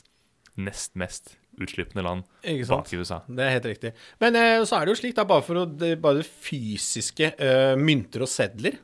nest 0.60 0.96
mest 1.00 1.36
utslippende 1.64 2.04
land 2.06 2.28
bak 2.70 2.94
USA. 2.94 3.22
Det 3.28 3.46
er 3.46 3.56
helt 3.58 3.68
riktig. 3.70 3.94
Men 4.22 4.38
eh, 4.40 4.60
så 4.68 4.78
er 4.78 4.86
det 4.86 4.96
jo 4.96 5.00
slik, 5.02 5.16
da, 5.18 5.26
bare 5.30 5.46
for 5.46 5.62
å, 5.62 5.66
det, 5.70 5.96
bare 6.04 6.24
fysiske 6.24 7.34
eh, 7.36 7.74
mynter 7.80 8.26
og 8.26 8.32
sedler, 8.32 8.80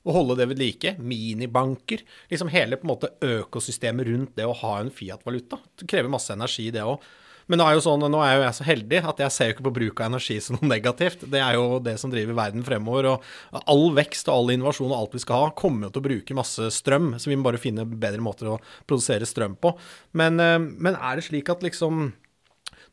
å 0.00 0.14
holde 0.16 0.38
det 0.40 0.46
ved 0.48 0.60
like, 0.62 0.94
minibanker, 1.04 2.04
liksom 2.30 2.48
hele 2.52 2.78
på 2.80 2.86
en 2.86 2.92
måte 2.94 3.12
økosystemet 3.20 4.08
rundt 4.08 4.36
det 4.38 4.46
å 4.48 4.56
ha 4.62 4.78
en 4.80 4.92
Fiat-valuta. 4.94 5.58
Det 5.76 5.88
krever 5.90 6.12
masse 6.12 6.32
energi, 6.32 6.70
det 6.72 6.86
òg. 6.88 7.04
Men 7.50 7.58
nå 7.58 7.66
er, 7.66 7.74
jo 7.74 7.82
sånn, 7.82 8.04
nå 8.06 8.20
er 8.22 8.36
jo 8.36 8.42
jeg 8.44 8.56
så 8.60 8.64
heldig 8.68 8.98
at 9.10 9.20
jeg 9.24 9.34
ser 9.34 9.48
jo 9.48 9.54
ikke 9.56 9.64
på 9.66 9.72
bruk 9.80 10.00
av 10.00 10.12
energi 10.12 10.36
som 10.44 10.54
noe 10.54 10.70
negativt. 10.70 11.24
Det 11.32 11.40
er 11.42 11.56
jo 11.58 11.80
det 11.82 11.96
som 11.98 12.12
driver 12.12 12.36
verden 12.38 12.62
fremover. 12.66 13.08
Og 13.10 13.64
all 13.74 13.88
vekst 13.96 14.30
og 14.30 14.36
all 14.36 14.52
innovasjon 14.54 14.92
og 14.92 14.96
alt 15.00 15.16
vi 15.18 15.22
skal 15.24 15.42
ha, 15.42 15.48
kommer 15.58 15.88
jo 15.88 15.96
til 15.96 16.02
å 16.04 16.06
bruke 16.06 16.36
masse 16.38 16.68
strøm. 16.78 17.12
Så 17.18 17.32
vi 17.32 17.38
må 17.40 17.48
bare 17.48 17.58
finne 17.62 17.88
bedre 17.90 18.22
måter 18.22 18.52
å 18.52 18.60
produsere 18.86 19.26
strøm 19.26 19.58
på. 19.58 19.74
Men, 20.14 20.38
eh, 20.38 20.60
men 20.62 20.94
er 20.94 21.18
det 21.18 21.26
slik 21.26 21.50
at 21.50 21.66
liksom 21.66 22.12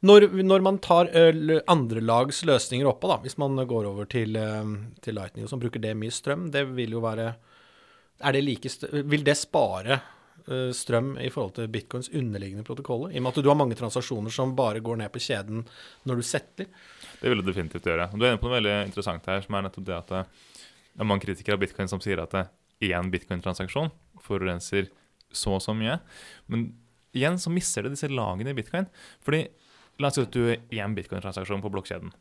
når, 0.07 0.27
når, 0.41 0.65
man 0.65 0.81
tar 0.81 1.07
andrelags 1.69 2.43
løsninger 2.45 2.85
oppå, 2.89 3.09
da, 3.09 3.21
hvis 3.23 3.37
man 3.41 3.57
går 3.57 3.87
over 3.89 4.05
til, 4.09 4.37
til 5.01 5.17
Lightning 5.17 5.49
som 5.49 5.61
bruker 5.61 5.81
det 5.81 5.95
mye 5.97 6.13
strøm, 6.13 6.51
det 6.53 6.67
vil 6.77 6.93
jo 6.93 7.01
være 7.01 7.31
det 8.33 8.43
like, 8.45 8.69
Vil 9.09 9.25
det 9.25 9.37
spare 9.37 9.97
Eh, 9.97 10.16
strøm 10.75 11.15
i 11.19 11.27
forhold 11.33 11.57
til 11.57 11.67
bitcoins 11.71 12.07
underliggende 12.15 12.63
protokoller? 12.67 13.11
I 13.11 13.19
og 13.19 13.25
med 13.25 13.35
at 13.35 13.43
du 13.43 13.49
har 13.51 13.57
mange 13.59 13.75
transaksjoner 13.79 14.33
som 14.33 14.55
bare 14.55 14.79
går 14.83 15.01
ned 15.01 15.11
på 15.11 15.21
kjeden 15.23 15.65
når 16.07 16.21
du 16.21 16.27
setter? 16.27 16.69
Det 17.19 17.31
vil 17.31 17.41
det 17.41 17.49
definitivt 17.49 17.89
gjøre. 17.89 18.09
Du 18.13 18.23
er 18.23 18.33
inne 18.33 18.41
på 18.41 18.47
noe 18.47 18.59
veldig 18.59 18.75
interessant 18.87 19.27
her, 19.27 19.41
som 19.43 19.57
er 19.57 19.67
nettopp 19.67 19.87
det 19.89 19.97
at 19.97 20.13
eh, 20.15 20.29
det 20.93 21.03
er 21.03 21.09
mange 21.11 21.25
kritikere 21.25 21.57
av 21.57 21.61
bitcoin 21.61 21.91
som 21.91 22.01
sier 22.03 22.21
at 22.23 22.35
én 22.37 22.45
eh, 22.95 23.11
bitcoin-transaksjon 23.13 23.91
forurenser 24.23 24.89
så 25.35 25.57
og 25.57 25.63
så 25.63 25.75
mye. 25.77 25.99
Men 26.51 26.69
igjen 27.17 27.39
så 27.41 27.51
mister 27.53 27.85
det 27.85 27.95
disse 27.95 28.09
lagene 28.11 28.53
i 28.53 28.57
bitcoin. 28.57 28.87
Fordi 29.25 29.43
la 30.01 30.09
oss 30.09 30.17
si 30.17 30.25
at 30.25 30.33
du 30.33 30.47
har 30.47 30.63
én 30.85 30.95
bitcoin-transaksjon 30.97 31.63
på 31.63 31.73
blokkjeden. 31.73 32.13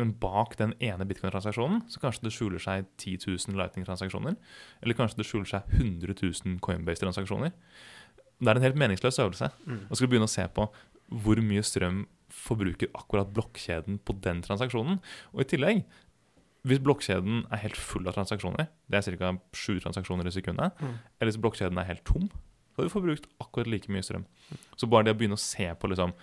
Men 0.00 0.14
bak 0.16 0.54
den 0.56 0.72
ene 0.80 1.04
bitcoin-transaksjonen 1.08 1.82
så 1.92 2.00
kanskje 2.00 2.24
det 2.24 2.32
skjuler 2.32 2.62
seg 2.62 2.86
10 2.96 3.26
000 3.28 3.58
Lightning-transaksjoner. 3.60 4.38
Eller 4.80 4.96
kanskje 4.96 5.20
det 5.20 5.26
skjuler 5.28 5.50
seg 5.50 5.74
100 5.76 6.16
000 6.16 6.62
Coinbase-transaksjoner. 6.64 7.52
Det 8.42 8.50
er 8.50 8.58
en 8.58 8.64
helt 8.64 8.80
meningsløs 8.80 9.20
øvelse. 9.22 9.50
Mm. 9.66 9.82
Og 9.88 9.98
skal 9.98 10.10
begynne 10.10 10.30
å 10.30 10.32
se 10.32 10.46
på 10.56 10.66
hvor 11.12 11.42
mye 11.44 11.64
strøm 11.66 12.06
forbruker 12.32 12.88
akkurat 12.96 13.34
blokkjeden 13.36 14.00
på 14.00 14.16
den 14.24 14.40
transaksjonen. 14.44 15.02
Og 15.34 15.44
i 15.44 15.48
tillegg, 15.52 15.82
hvis 16.66 16.80
blokkjeden 16.82 17.44
er 17.52 17.62
helt 17.64 17.76
full 17.76 18.08
av 18.08 18.16
transaksjoner, 18.16 18.70
det 18.88 19.00
er 19.00 19.18
ca. 19.20 19.34
sju 19.56 19.76
transaksjoner 19.82 20.28
i 20.30 20.34
sekundet, 20.34 20.78
mm. 20.78 20.94
eller 21.18 21.30
hvis 21.30 21.40
blokkjeden 21.42 21.80
er 21.82 21.90
helt 21.90 22.04
tom, 22.08 22.30
så 22.72 22.80
har 22.80 22.88
du 22.88 22.94
forbrukt 22.94 23.26
akkurat 23.42 23.68
like 23.68 23.92
mye 23.92 24.04
strøm. 24.06 24.24
Så 24.80 24.88
bare 24.88 25.08
det 25.08 25.16
å 25.16 25.18
begynne 25.20 25.36
å 25.36 25.42
se 25.42 25.66
på 25.76 25.90
liksom, 25.92 26.14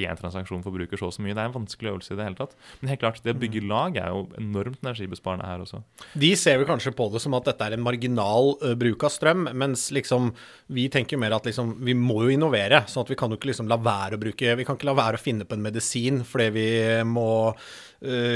én 0.00 0.18
transaksjon 0.18 0.64
forbruker 0.64 0.98
så 0.98 1.08
og 1.08 1.14
så 1.14 1.22
mye. 1.22 1.34
Det 1.36 1.42
er 1.42 1.50
en 1.50 1.56
vanskelig 1.56 1.92
øvelse 1.92 2.14
i 2.14 2.18
det 2.18 2.26
hele 2.26 2.38
tatt. 2.38 2.56
Men 2.80 2.92
helt 2.92 3.02
klart, 3.02 3.20
det 3.22 3.34
å 3.36 3.40
bygge 3.40 3.62
lag 3.68 3.98
er 4.00 4.10
jo 4.10 4.24
enormt 4.40 4.82
energibesparende 4.82 5.46
her 5.46 5.62
også. 5.62 5.82
De 6.18 6.32
ser 6.38 6.58
vel 6.58 6.68
kanskje 6.68 6.94
på 6.96 7.08
det 7.14 7.22
som 7.22 7.36
at 7.38 7.46
dette 7.50 7.68
er 7.68 7.76
en 7.76 7.84
marginal 7.84 8.54
uh, 8.64 8.74
bruk 8.78 9.06
av 9.06 9.14
strøm, 9.14 9.46
mens 9.54 9.86
liksom 9.94 10.32
vi 10.74 10.88
tenker 10.92 11.20
mer 11.20 11.36
at 11.36 11.46
liksom 11.46 11.76
vi 11.84 11.94
må 11.98 12.24
jo 12.26 12.34
innovere. 12.34 12.84
sånn 12.90 13.06
at 13.06 13.14
vi 13.14 13.18
kan 13.20 13.30
jo 13.30 13.38
ikke 13.38 13.52
liksom 13.52 13.70
la 13.70 13.78
være 13.78 14.18
å 14.18 14.22
bruke 14.24 14.56
Vi 14.58 14.66
kan 14.66 14.78
ikke 14.78 14.90
la 14.90 14.98
være 14.98 15.20
å 15.20 15.24
finne 15.24 15.46
på 15.46 15.56
en 15.56 15.64
medisin 15.64 16.22
fordi 16.26 16.50
vi 16.54 16.68
må 17.06 17.28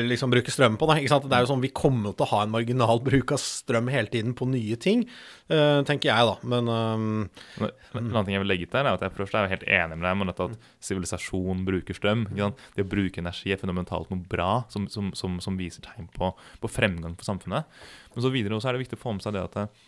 liksom 0.09 0.33
bruke 0.33 0.53
strøm 0.53 0.79
på 0.81 0.87
Da, 0.89 0.97
ikke 0.99 1.11
sant? 1.13 1.27
Det 1.29 1.37
er 1.37 1.45
jo 1.45 1.51
sånn 1.51 1.63
Vi 1.65 1.71
kommer 1.77 2.15
til 2.17 2.25
å 2.25 2.31
ha 2.31 2.43
en 2.45 2.53
marginal 2.55 3.03
bruk 3.05 3.35
av 3.35 3.41
strøm 3.43 3.91
hele 3.93 4.11
tiden 4.13 4.35
på 4.39 4.49
nye 4.49 4.79
ting, 4.81 5.05
uh, 5.53 5.85
tenker 5.89 6.11
jeg, 6.11 6.29
da. 6.31 6.37
Men 6.49 6.71
um, 6.73 7.29
En 7.61 8.01
annen 8.01 8.25
ting 8.25 8.37
jeg 8.37 8.45
vil 8.45 8.53
legge 8.53 8.71
til, 8.71 8.81
er 8.81 8.95
at 8.95 9.05
jeg 9.05 9.15
først 9.17 9.37
er 9.37 9.51
helt 9.53 9.67
enig 9.67 9.99
med 9.99 10.09
deg 10.09 10.19
med 10.21 10.33
at 10.35 10.57
sivilisasjon 10.85 11.67
bruker 11.69 11.99
strøm. 11.99 12.27
Det 12.33 12.87
å 12.87 12.89
bruke 12.89 13.23
energi 13.23 13.53
er 13.55 13.61
fundamentalt 13.61 14.13
noe 14.13 14.25
bra 14.31 14.65
som, 14.73 14.89
som, 14.93 15.13
som, 15.19 15.39
som 15.45 15.59
viser 15.61 15.85
tegn 15.85 16.09
på, 16.15 16.33
på, 16.63 16.73
fremgang 16.73 17.19
for 17.19 17.29
samfunnet. 17.29 17.69
Men 18.15 18.25
så 18.25 18.33
videre 18.35 18.57
også 18.57 18.71
er 18.71 18.79
det 18.79 18.87
viktig 18.87 19.01
å 19.01 19.05
få 19.05 19.17
med 19.17 19.27
seg 19.27 19.37
det 19.37 19.45
at 19.49 19.85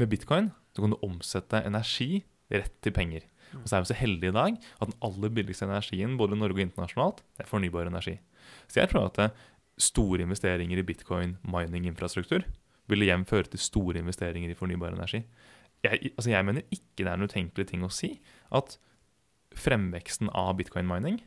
med 0.00 0.08
bitcoin 0.08 0.50
så 0.72 0.84
kan 0.84 0.94
du 0.94 1.02
omsette 1.04 1.60
energi 1.68 2.22
rett 2.52 2.74
til 2.84 2.94
penger. 2.96 3.28
Og 3.60 3.68
så 3.68 3.76
er 3.76 3.84
vi 3.84 3.90
så 3.90 3.98
heldige 3.98 4.32
i 4.32 4.36
dag 4.36 4.56
at 4.56 4.88
den 4.88 4.98
aller 5.04 5.32
billigste 5.36 5.68
energien 5.68 6.16
både 6.20 6.36
i 6.36 6.40
Norge 6.40 6.56
og 6.56 6.64
internasjonalt, 6.64 7.20
det 7.36 7.44
er 7.44 7.50
fornybar 7.50 7.90
energi. 7.90 8.16
Så 8.70 8.82
jeg 8.82 8.90
tror 8.92 9.10
at 9.10 9.36
store 9.80 10.24
investeringer 10.26 10.78
i 10.78 10.86
bitcoin 10.86 11.36
mining-infrastruktur 11.48 12.44
vil 12.90 13.04
igjen 13.04 13.26
føre 13.28 13.50
til 13.50 13.62
store 13.62 14.02
investeringer 14.02 14.52
i 14.52 14.58
fornybar 14.58 14.94
energi. 14.94 15.22
Jeg, 15.82 16.12
altså 16.14 16.30
jeg 16.30 16.46
mener 16.46 16.66
ikke 16.70 17.02
det 17.02 17.10
er 17.10 17.18
en 17.18 17.26
utenkelig 17.26 17.68
ting 17.70 17.84
å 17.86 17.90
si 17.92 18.14
at 18.54 18.76
fremveksten 19.58 20.30
av 20.36 20.54
bitcoin-mining 20.60 21.20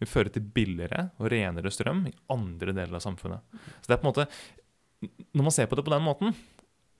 vil 0.00 0.08
føre 0.08 0.32
til 0.32 0.46
billigere 0.54 1.10
og 1.20 1.28
renere 1.32 1.72
strøm 1.72 2.06
i 2.08 2.14
andre 2.32 2.72
deler 2.72 2.96
av 2.96 3.04
samfunnet. 3.04 3.60
Så 3.82 3.90
det 3.90 3.96
er 3.96 4.00
på 4.00 4.08
en 4.08 4.12
måte, 4.12 4.26
Når 5.32 5.44
man 5.46 5.52
ser 5.52 5.66
på 5.66 5.76
det 5.76 5.84
på 5.84 5.92
den 5.92 6.04
måten, 6.04 6.34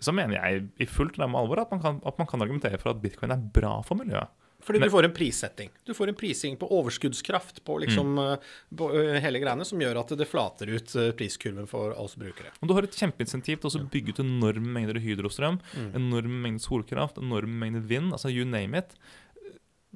så 0.00 0.12
mener 0.16 0.38
jeg 0.38 0.68
i 0.80 0.86
fullt 0.88 1.18
ramme 1.20 1.36
alvor 1.36 1.60
at 1.60 1.70
man, 1.70 1.80
kan, 1.80 1.98
at 2.06 2.18
man 2.18 2.26
kan 2.26 2.40
argumentere 2.40 2.78
for 2.80 2.94
at 2.94 3.02
bitcoin 3.02 3.34
er 3.34 3.42
bra 3.52 3.82
for 3.84 4.00
miljøet. 4.00 4.32
Fordi 4.64 4.82
du 4.82 4.90
får 4.92 5.08
en 5.08 5.14
prissetting. 5.16 5.70
Du 5.88 5.94
får 5.96 6.12
en 6.12 6.18
prising 6.18 6.56
på 6.60 6.68
overskuddskraft 6.76 7.62
på, 7.64 7.78
liksom, 7.84 8.12
mm. 8.18 8.50
på 8.76 8.90
hele 9.24 9.40
greiene, 9.42 9.64
som 9.66 9.80
gjør 9.80 10.02
at 10.02 10.12
det 10.20 10.28
flater 10.28 10.72
ut 10.74 10.92
priskurven 11.18 11.68
for 11.70 11.94
oss 12.00 12.16
brukere. 12.20 12.52
Og 12.60 12.70
Du 12.70 12.76
har 12.76 12.86
et 12.86 13.00
kjempeinsentiv 13.00 13.62
til 13.62 13.70
å 13.80 13.86
bygge 13.92 14.14
ut 14.14 14.22
enorme 14.24 14.74
mengder 14.76 15.00
hydrostrøm, 15.00 15.60
mm. 15.72 15.90
enorme 15.98 16.44
mengder 16.44 16.66
solkraft, 16.66 17.18
enorme 17.22 17.56
mengder 17.64 17.84
vind, 17.88 18.12
altså 18.16 18.32
you 18.32 18.44
name 18.48 18.78
it. 18.78 18.94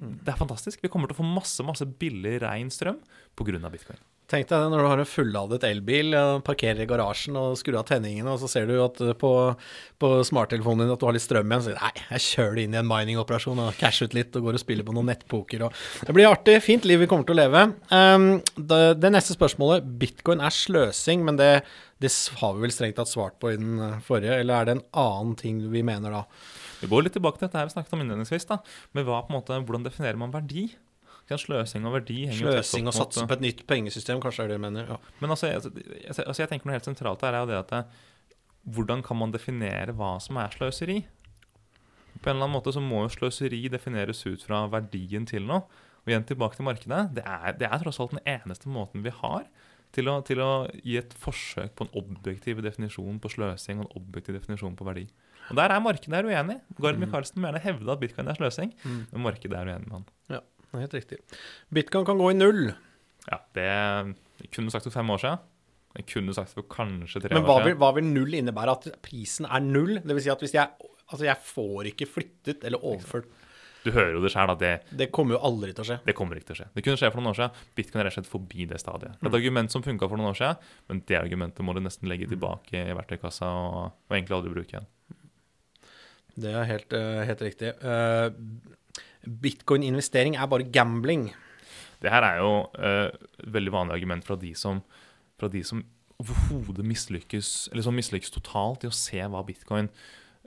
Mm. 0.00 0.16
Det 0.25 0.33
er 0.33 0.40
fantastisk. 0.40 0.83
Vi 0.83 0.90
kommer 0.90 1.11
til 1.11 1.18
å 1.18 1.23
få 1.23 1.28
masse 1.28 1.66
masse 1.66 1.87
billig, 1.87 2.40
ren 2.42 2.73
strøm 2.73 2.99
pga. 3.38 3.71
bitcoin. 3.71 4.00
Tenk 4.34 4.48
deg 4.50 4.64
det 4.64 4.70
når 4.72 4.80
du 4.82 4.88
har 4.90 5.00
en 5.00 5.06
fulladet 5.06 5.64
elbil, 5.68 6.14
parkerer 6.42 6.82
i 6.82 6.88
garasjen 6.90 7.36
og 7.38 7.52
skrur 7.60 7.76
av 7.78 7.84
tenningene, 7.86 8.32
og 8.32 8.40
så 8.42 8.48
ser 8.50 8.66
du 8.66 8.74
at 8.82 8.98
på, 9.20 9.30
på 10.02 10.08
smarttelefonen 10.26 10.82
din 10.82 10.94
at 10.94 10.98
du 10.98 11.06
har 11.06 11.14
litt 11.14 11.22
strøm 11.22 11.52
igjen. 11.52 11.62
Så 11.62 11.70
sier 11.70 11.78
du 11.78 11.84
nei, 11.84 12.06
jeg 12.08 12.24
kjører 12.24 12.56
det 12.58 12.64
inn 12.66 12.74
i 12.74 12.80
en 12.80 12.88
mining-operasjon 12.88 13.60
og 13.62 13.78
casher 13.78 14.10
ut 14.10 14.16
litt 14.18 14.34
og 14.34 14.48
går 14.48 14.58
og 14.58 14.62
spiller 14.64 14.88
på 14.88 14.96
noen 14.96 15.12
nettpoker. 15.12 15.62
Og 15.68 16.08
det 16.08 16.16
blir 16.16 16.26
artig. 16.32 16.56
Fint 16.66 16.88
liv 16.88 17.04
vi 17.04 17.08
kommer 17.10 17.28
til 17.28 17.36
å 17.36 17.40
leve. 17.44 17.62
Um, 17.94 18.26
det, 18.58 18.80
det, 19.04 19.12
neste 19.14 19.36
spørsmålet 19.36 19.86
Bitcoin 20.02 20.42
er 20.42 20.56
sløsing, 20.56 21.22
men 21.28 21.38
det, 21.38 21.52
det 22.02 22.10
har 22.40 22.56
vi 22.56 22.64
vel 22.66 22.74
strengt 22.74 22.98
tatt 22.98 23.12
svart 23.12 23.38
på 23.38 23.52
i 23.54 23.60
den 23.60 24.00
forrige, 24.02 24.40
eller 24.42 24.56
er 24.56 24.66
det 24.66 24.78
en 24.80 24.86
annen 25.04 25.38
ting 25.38 25.62
vi 25.70 25.84
mener 25.86 26.10
da? 26.10 26.24
Vi 26.80 26.90
går 26.90 27.06
litt 27.06 27.14
tilbake 27.14 27.38
til 27.38 27.46
dette 27.46 27.60
her 27.60 27.70
vi 27.70 27.76
snakket 27.76 27.94
om 27.94 28.02
innledningsvis. 28.02 28.50
da, 28.50 28.58
med 28.98 29.06
hva, 29.06 29.22
måte, 29.30 29.62
Hvordan 29.62 29.86
definerer 29.86 30.18
man 30.18 30.34
verdi? 30.34 30.72
Sløsing 31.24 31.86
og 31.88 31.94
verdi 31.96 32.18
henger 32.28 32.58
Sløsing 32.60 32.88
og 32.90 32.96
satse 32.96 33.24
på 33.24 33.36
et 33.38 33.44
nytt 33.44 33.62
pengesystem, 33.68 34.20
kanskje 34.20 34.44
er 34.44 34.52
det 34.52 34.58
du 34.58 34.64
mener. 34.66 34.90
Ja. 34.92 34.98
Men 35.22 35.32
altså 35.32 35.48
jeg, 35.48 35.62
altså, 36.10 36.42
jeg, 36.42 36.50
tenker 36.50 36.68
noe 36.68 36.76
helt 36.76 36.88
sentralt 36.88 37.24
her 37.24 37.32
er 37.32 37.44
jo 37.44 37.50
det 37.50 37.60
at 37.62 37.72
det, 37.72 37.82
hvordan 38.74 39.04
kan 39.04 39.18
man 39.20 39.32
definere 39.32 39.94
hva 39.96 40.14
som 40.20 40.38
er 40.40 40.52
sløseri? 40.52 41.02
På 42.20 42.30
en 42.30 42.36
eller 42.36 42.46
annen 42.46 42.56
måte 42.56 42.72
så 42.72 42.80
må 42.84 43.02
jo 43.04 43.12
sløseri 43.12 43.62
defineres 43.72 44.22
ut 44.28 44.44
fra 44.44 44.64
verdien 44.72 45.26
til 45.28 45.48
noe. 45.48 45.64
Og 46.04 46.12
igjen 46.12 46.26
tilbake 46.28 46.58
til 46.58 46.68
markedet. 46.68 47.02
Det 47.16 47.24
er, 47.24 47.54
det 47.56 47.68
er 47.68 47.80
tross 47.80 48.00
alt 48.00 48.12
den 48.12 48.24
eneste 48.28 48.68
måten 48.68 49.04
vi 49.04 49.12
har 49.12 49.46
til 49.94 50.10
å, 50.10 50.18
til 50.26 50.40
å, 50.44 50.50
gi 50.84 50.98
et 51.00 51.12
forsøk 51.16 51.76
på 51.78 51.86
en 51.86 51.94
objektiv 52.00 52.60
definisjon 52.64 53.20
på 53.22 53.30
sløsing 53.32 53.80
og 53.80 53.86
en 53.86 54.02
objektiv 54.02 54.36
definisjon 54.36 54.76
på 54.76 54.84
verdi. 54.88 55.06
Og 55.52 55.56
Der 55.60 55.72
er 55.72 55.84
markedet 55.84 56.24
uenig. 56.24 56.58
Gard 56.80 56.98
mm. 56.98 57.04
Michaelsen 57.06 57.40
må 57.40 57.48
gjerne 57.48 57.64
hevde 57.64 57.94
at 57.94 58.02
bitcoin 58.02 58.28
er 58.28 58.40
sløsing, 58.40 58.74
mm. 58.82 59.00
men 59.12 59.24
markedet 59.28 59.60
er 59.60 59.70
uenig 59.70 59.88
med 59.88 59.96
han. 60.00 60.10
Ja 60.36 60.42
helt 60.82 60.96
riktig. 60.96 61.20
Bitcoin 61.74 62.06
kan 62.08 62.18
gå 62.20 62.32
i 62.32 62.38
null. 62.38 62.64
Ja, 63.28 63.38
det 63.56 63.68
jeg 64.42 64.50
kunne 64.52 64.72
sagt 64.74 64.88
for 64.88 64.94
fem 64.94 65.12
år 65.14 65.22
siden. 65.22 65.44
Jeg 65.94 66.08
kunne 66.10 66.34
sagt 66.34 66.56
for 66.56 66.66
kanskje 66.66 67.22
tre 67.22 67.30
Men 67.30 67.44
år 67.44 67.62
siden. 67.62 67.70
Men 67.70 67.78
hva 67.78 67.92
vil 67.94 68.08
null 68.08 68.34
innebære? 68.40 68.74
At 68.74 69.02
prisen 69.04 69.46
er 69.46 69.62
null? 69.62 70.00
Det 70.02 70.16
vil 70.16 70.24
si 70.26 70.34
at 70.34 70.42
hvis 70.42 70.58
jeg 70.58 70.90
Altså, 71.04 71.26
jeg 71.26 71.36
får 71.44 71.90
ikke 71.90 72.06
flyttet 72.08 72.62
eller 72.64 72.80
overført 72.80 73.26
du 73.84 73.90
hører 73.92 74.14
jo 74.16 74.22
det 74.24 74.32
sjøl, 74.32 74.48
at 74.54 74.60
det 74.62 74.72
Det 74.96 75.10
kommer 75.12 75.36
jo 75.36 75.42
aldri 75.44 75.74
til 75.76 75.84
å 75.84 75.88
skje. 75.90 75.98
Det 76.08 76.14
kommer 76.16 76.38
ikke 76.38 76.50
til 76.50 76.56
å 76.56 76.60
skje. 76.62 76.68
Det 76.72 76.84
kunne 76.86 77.00
skje 77.00 77.10
for 77.12 77.20
noen 77.20 77.34
år 77.34 77.38
siden. 77.40 77.64
Bitcoin 77.76 78.00
er 78.00 78.06
rett 78.08 78.14
og 78.14 78.16
slett 78.16 78.30
forbi 78.32 78.66
det 78.70 78.78
stadiet. 78.80 79.18
Det 79.18 79.26
er 79.26 79.28
et 79.28 79.34
mm. 79.34 79.40
argument 79.40 79.74
som 79.74 79.84
funka 79.84 80.08
for 80.08 80.20
noen 80.20 80.30
år 80.30 80.38
siden, 80.38 80.70
men 80.88 81.02
det 81.10 81.18
argumentet 81.20 81.66
må 81.66 81.74
du 81.76 81.82
nesten 81.84 82.08
legge 82.08 82.28
tilbake 82.30 82.80
i 82.80 82.96
verktøykassa 82.96 83.50
og, 83.60 83.98
og 84.08 84.16
egentlig 84.16 84.38
aldri 84.38 84.54
bruke 84.54 84.78
igjen. 84.78 84.88
Det 86.44 86.54
er 86.56 86.64
helt, 86.70 86.96
uh, 86.96 87.20
helt 87.28 87.44
riktig. 87.44 87.74
Uh, 87.84 88.32
bitcoin-investering 89.24 90.36
er 90.36 90.50
bare 90.50 90.68
gambling. 90.68 91.30
Det 92.02 92.12
her 92.12 92.26
er 92.26 92.42
jo 92.42 92.52
et 92.76 93.48
veldig 93.54 93.72
vanlig 93.72 93.96
argument 93.96 94.26
fra 94.26 94.36
de 94.36 94.52
som, 94.58 94.82
fra 95.40 95.48
de 95.48 95.62
som 95.64 95.80
overhodet 96.20 96.84
mislykkes 96.86 97.70
eller 97.72 97.82
som 97.86 97.96
mislykkes 97.96 98.30
totalt 98.34 98.84
i 98.84 98.90
å 98.90 98.94
se 98.94 99.18
hva 99.18 99.40
bitcoin 99.46 99.88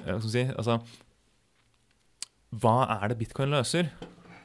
uh, 0.05 0.21
si, 0.23 0.45
altså, 0.53 0.77
Hva 2.55 2.77
er 3.01 3.11
det 3.11 3.19
bitcoin 3.19 3.51
løser? 3.51 3.89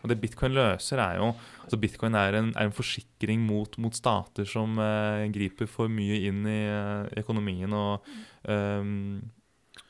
Og 0.03 0.11
det 0.11 0.19
Bitcoin 0.19 0.55
løser, 0.57 0.99
er 0.99 1.21
jo 1.21 1.29
altså 1.63 1.79
Bitcoin 1.79 2.17
er 2.19 2.39
en, 2.41 2.51
er 2.59 2.67
en 2.67 2.75
forsikring 2.75 3.43
mot, 3.47 3.77
mot, 3.79 3.95
stater 3.95 4.49
som 4.49 4.75
eh, 4.83 5.29
griper 5.35 5.71
for 5.71 5.91
mye 5.93 6.19
inn 6.27 6.43
i 6.51 6.59
uh, 6.67 7.07
økonomien 7.23 7.71
og 7.77 8.09
um, 8.51 9.21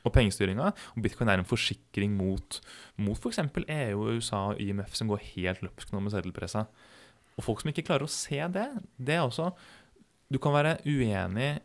og 0.03 0.13
pengestyringa. 0.15 0.71
Og 0.95 1.03
bitcoin 1.05 1.31
er 1.31 1.41
en 1.41 1.47
forsikring 1.47 2.15
mot, 2.17 2.59
mot 3.01 3.19
f.eks. 3.19 3.41
EU, 3.63 4.07
USA 4.17 4.45
og 4.51 4.63
IMF, 4.63 4.95
som 4.99 5.11
går 5.11 5.23
helt 5.33 5.63
løpsk 5.65 5.93
nå 5.93 6.03
med 6.03 6.15
seddelpressa. 6.15 6.67
Og 7.37 7.45
folk 7.45 7.63
som 7.63 7.71
ikke 7.71 7.85
klarer 7.87 8.05
å 8.05 8.11
se 8.11 8.39
det, 8.53 8.67
det 8.97 9.17
er 9.17 9.25
også 9.25 9.53
Du 10.33 10.39
kan 10.41 10.53
være 10.55 10.79
uenig 10.85 11.59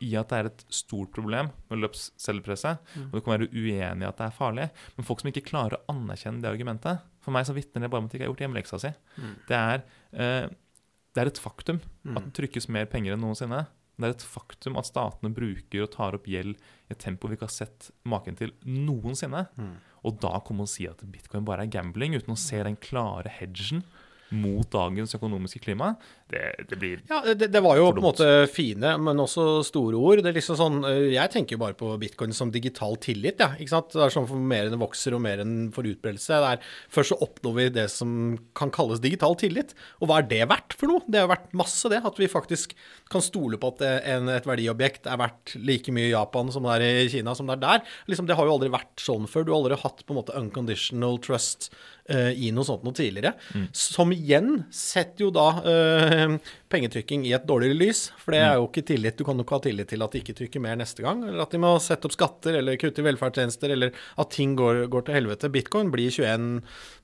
i 0.00 0.14
at 0.16 0.30
det 0.30 0.38
er 0.38 0.48
et 0.48 0.62
stort 0.72 1.10
problem 1.12 1.50
med 1.68 1.82
løpscellepresset, 1.82 2.78
mm. 2.94 3.08
og 3.10 3.18
du 3.18 3.20
kan 3.20 3.34
være 3.34 3.50
uenig 3.52 4.06
i 4.06 4.08
at 4.08 4.16
det 4.16 4.26
er 4.30 4.36
farlig. 4.36 4.68
Men 4.96 5.04
folk 5.04 5.20
som 5.20 5.28
ikke 5.28 5.44
klarer 5.50 5.76
å 5.76 5.92
anerkjenne 5.92 6.40
det 6.40 6.48
argumentet 6.48 7.02
For 7.20 7.36
meg 7.36 7.44
så 7.44 7.52
vitner 7.56 7.84
det 7.84 7.90
bare 7.92 8.00
om 8.00 8.08
at 8.08 8.14
de 8.14 8.16
ikke 8.16 8.24
har 8.24 8.32
gjort 8.32 8.44
hjemmeleksa 8.46 8.80
si. 8.80 8.92
Mm. 9.20 9.34
Det, 9.50 9.58
er, 9.58 9.84
eh, 10.14 10.46
det, 10.48 11.20
er, 11.20 11.28
et 11.28 11.42
faktum 11.42 11.82
mm. 11.82 12.16
at 12.16 12.30
det 12.30 12.32
trykkes 12.38 12.70
mer 12.72 12.88
penger 12.88 13.12
enn 13.12 13.20
noensinne. 13.26 13.60
Det 14.00 14.08
er 14.08 14.16
et 14.16 14.26
faktum 14.26 14.78
at 14.80 14.88
statene 14.88 15.32
bruker 15.36 15.84
og 15.84 15.92
tar 15.94 16.16
opp 16.16 16.28
gjeld 16.30 16.56
i 16.56 16.94
et 16.94 17.00
tempo 17.02 17.28
vi 17.28 17.36
ikke 17.36 17.48
har 17.48 17.54
sett 17.54 17.90
maken 18.08 18.38
til 18.40 18.54
noensinne. 18.64 19.46
Mm. 19.60 19.74
Og 20.08 20.20
da 20.22 20.38
kommer 20.40 20.64
man 20.64 20.70
å 20.70 20.72
si 20.72 20.86
at 20.88 21.02
bitcoin 21.04 21.46
bare 21.48 21.66
er 21.66 21.74
gambling, 21.74 22.16
uten 22.16 22.34
å 22.34 22.40
se 22.40 22.62
den 22.64 22.78
klare 22.80 23.32
hedgen 23.40 23.84
mot 24.30 24.68
dagens 24.70 25.14
økonomiske 25.16 25.62
klima, 25.64 25.94
det, 26.30 26.42
det 26.70 26.78
blir 26.78 27.00
Ja, 27.10 27.20
det, 27.34 27.48
det 27.50 27.62
var 27.64 27.78
jo 27.78 27.88
på 27.90 27.98
en 27.98 28.06
måte 28.06 28.28
fine, 28.50 28.92
men 29.02 29.18
også 29.22 29.64
store 29.66 29.98
ord. 29.98 30.22
Det 30.22 30.30
er 30.30 30.36
liksom 30.36 30.58
sånn, 30.58 30.78
eh, 30.86 31.08
Jeg 31.16 31.32
tenker 31.34 31.56
jo 31.56 31.62
bare 31.64 31.76
på 31.78 31.90
bitcoin 32.00 32.34
som 32.36 32.52
digital 32.54 32.94
tillit. 33.02 33.42
Ja, 33.42 33.50
ikke 33.58 33.74
sant? 33.74 33.90
Det 33.94 34.04
er 34.04 34.14
sånn 34.14 34.28
for 34.30 34.38
Mer 34.50 34.68
enn 34.68 34.74
det 34.74 34.80
vokser, 34.80 35.14
og 35.16 35.24
mer 35.24 35.42
enn 35.42 35.56
for 35.74 35.86
utbredelse. 35.86 36.38
Det 36.42 36.52
er, 36.54 36.70
først 36.94 37.14
så 37.14 37.18
oppnår 37.26 37.56
vi 37.58 37.66
det 37.74 37.86
som 37.92 38.14
kan 38.56 38.72
kalles 38.74 39.02
digital 39.02 39.36
tillit. 39.38 39.74
Og 39.98 40.10
hva 40.10 40.20
er 40.20 40.30
det 40.30 40.42
verdt 40.50 40.76
for 40.78 40.90
noe? 40.90 41.04
Det 41.10 41.22
har 41.22 41.30
vært 41.30 41.50
masse, 41.56 41.90
det. 41.90 42.02
At 42.06 42.18
vi 42.20 42.30
faktisk 42.30 42.76
kan 43.10 43.24
stole 43.24 43.58
på 43.60 43.74
at 43.74 43.84
en, 44.14 44.30
et 44.32 44.46
verdiobjekt 44.48 45.10
er 45.10 45.20
verdt 45.20 45.56
like 45.58 45.94
mye 45.94 46.08
i 46.08 46.14
Japan 46.14 46.50
som 46.54 46.66
det 46.66 46.78
er 46.78 47.04
i 47.04 47.10
Kina, 47.12 47.34
som 47.34 47.50
det 47.50 47.58
er 47.58 47.64
der. 47.66 47.94
Liksom, 48.10 48.30
det 48.30 48.38
har 48.38 48.46
jo 48.46 48.56
aldri 48.56 48.70
vært 48.72 49.02
sånn 49.02 49.26
før. 49.30 49.46
Du 49.46 49.52
har 49.52 49.60
aldri 49.62 49.80
hatt 49.82 50.04
på 50.06 50.14
en 50.14 50.20
måte 50.22 50.36
unconditional 50.38 51.18
trust 51.24 51.70
uh, 52.10 52.30
i 52.30 52.50
noe 52.54 52.66
sånt 52.66 52.86
noe 52.86 52.96
tidligere. 52.96 53.34
Mm. 53.54 53.68
Som 53.76 54.14
igjen 54.20 54.62
setter 54.74 55.24
jo 55.24 55.30
da 55.34 55.46
uh, 55.64 56.34
pengetrykking 56.70 57.24
i 57.26 57.32
et 57.36 57.46
dårligere 57.48 57.78
lys. 57.78 58.02
For 58.20 58.34
det 58.34 58.42
er 58.44 58.58
jo 58.58 58.68
ikke 58.68 58.84
tillit. 58.92 59.16
Du 59.18 59.24
kan 59.26 59.38
jo 59.40 59.46
ikke 59.46 59.58
ha 59.58 59.64
tillit 59.64 59.90
til 59.90 60.04
at 60.04 60.14
de 60.14 60.22
ikke 60.22 60.36
trykker 60.38 60.62
mer 60.64 60.78
neste 60.80 61.04
gang. 61.04 61.22
Eller 61.26 61.42
at 61.44 61.54
de 61.54 61.60
må 61.62 61.72
sette 61.82 62.08
opp 62.08 62.16
skatter 62.16 62.60
eller 62.60 62.78
kutte 62.80 63.02
i 63.02 63.06
velferdstjenester, 63.06 63.74
eller 63.76 63.96
at 64.20 64.32
ting 64.34 64.54
går, 64.58 64.84
går 64.92 65.06
til 65.08 65.18
helvete. 65.18 65.52
Bitcoin 65.52 65.92
blir 65.94 66.12
21 66.12 66.60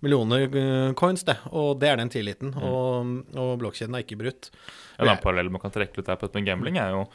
millioner 0.06 0.46
uh, 0.52 0.92
coins, 0.99 1.26
det. 1.26 1.38
Og 1.52 1.75
det 1.82 1.92
er 1.92 2.02
den 2.02 2.12
tilliten. 2.12 2.52
Mm. 2.54 2.68
Og, 2.68 3.40
og 3.46 3.56
blokkjeden 3.64 3.96
er 3.96 4.06
ikke 4.06 4.20
brutt. 4.23 4.52
En 5.00 5.08
annen 5.08 5.25
parallell 5.25 5.50
man 5.52 5.64
kan 5.64 5.75
trekke 5.75 5.99
litt 5.99 6.08
der 6.08 6.20
på 6.20 6.28
dette 6.28 6.40
med 6.40 6.49
gambling, 6.49 6.78
er 6.80 6.94
jo 6.94 7.06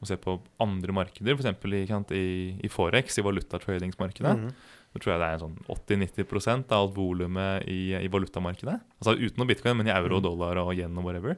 å 0.00 0.08
se 0.08 0.16
på 0.16 0.38
andre 0.64 0.94
markeder, 0.96 1.36
f.eks. 1.36 1.64
I, 1.76 2.18
i, 2.18 2.28
i 2.64 2.68
Forex, 2.72 3.20
i 3.20 3.24
valutatradingsmarkedet. 3.26 4.36
Mm 4.40 4.76
så 4.90 4.98
tror 4.98 5.12
jeg 5.12 5.22
det 5.22 5.26
er 5.28 5.36
en 5.36 5.42
sånn 5.44 5.58
80-90 5.70 6.72
av 6.74 6.76
alt 6.80 6.94
volumet 6.96 7.66
i, 7.70 7.80
i 7.94 8.10
valutamarkedet. 8.10 8.78
Altså 8.98 9.14
utenom 9.20 9.50
bitcoin, 9.50 9.76
men 9.78 9.90
i 9.90 9.94
euro, 9.94 10.18
og 10.18 10.24
dollar 10.26 10.62
og 10.64 10.72
yen 10.74 10.98
og 10.98 11.06
whatever. 11.06 11.36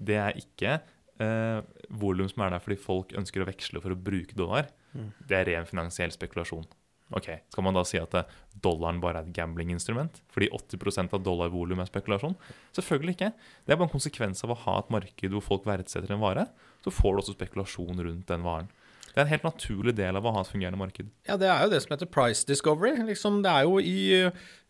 Det 0.00 0.18
er 0.20 0.36
ikke 0.40 0.74
eh, 0.76 1.62
volum 2.02 2.28
som 2.28 2.44
er 2.44 2.54
der 2.54 2.64
fordi 2.64 2.76
folk 2.80 3.14
ønsker 3.16 3.44
å 3.44 3.48
veksle 3.48 3.80
for 3.80 3.94
å 3.94 4.02
bruke 4.10 4.36
dollar. 4.36 4.68
Mm. 4.92 5.08
Det 5.24 5.38
er 5.38 5.48
ren 5.48 5.68
finansiell 5.68 6.12
spekulasjon. 6.12 6.68
Ok, 7.16 7.26
Skal 7.50 7.64
man 7.66 7.74
da 7.74 7.82
si 7.86 7.98
at 7.98 8.12
eh, 8.14 8.34
dollaren 8.62 9.00
bare 9.02 9.22
er 9.22 9.26
et 9.26 9.34
gamblinginstrument? 9.34 10.20
Fordi 10.30 10.50
80% 10.54 11.16
av 11.16 11.24
dollarvolum 11.26 11.80
er 11.82 11.88
spekulasjon? 11.88 12.36
Selvfølgelig 12.76 13.16
ikke. 13.16 13.32
Det 13.64 13.74
er 13.74 13.80
bare 13.80 13.88
en 13.88 13.96
konsekvens 13.96 14.44
av 14.46 14.52
å 14.54 14.58
ha 14.66 14.76
et 14.78 14.92
marked 14.94 15.34
hvor 15.34 15.46
folk 15.48 15.66
verdsetter 15.66 16.12
en 16.14 16.22
vare. 16.22 16.46
Så 16.84 16.92
får 16.94 17.16
du 17.16 17.22
også 17.24 17.34
spekulasjon 17.38 18.04
rundt 18.06 18.30
den 18.30 18.46
varen. 18.46 18.70
Det 19.10 19.18
er 19.18 19.26
en 19.26 19.32
helt 19.32 19.46
naturlig 19.46 19.96
del 19.98 20.18
av 20.18 20.26
å 20.26 20.32
ha 20.36 20.44
et 20.44 20.50
fungerende 20.52 20.78
marked. 20.80 21.10
Ja, 21.26 21.36
det 21.40 21.50
er 21.50 21.64
jo 21.64 21.72
det 21.72 21.82
som 21.82 21.94
heter 21.96 22.10
price 22.10 22.46
discovery. 22.46 22.94
Liksom, 23.08 23.40
det 23.42 23.50
er 23.50 23.66
jo 23.66 23.80
i, 23.82 23.98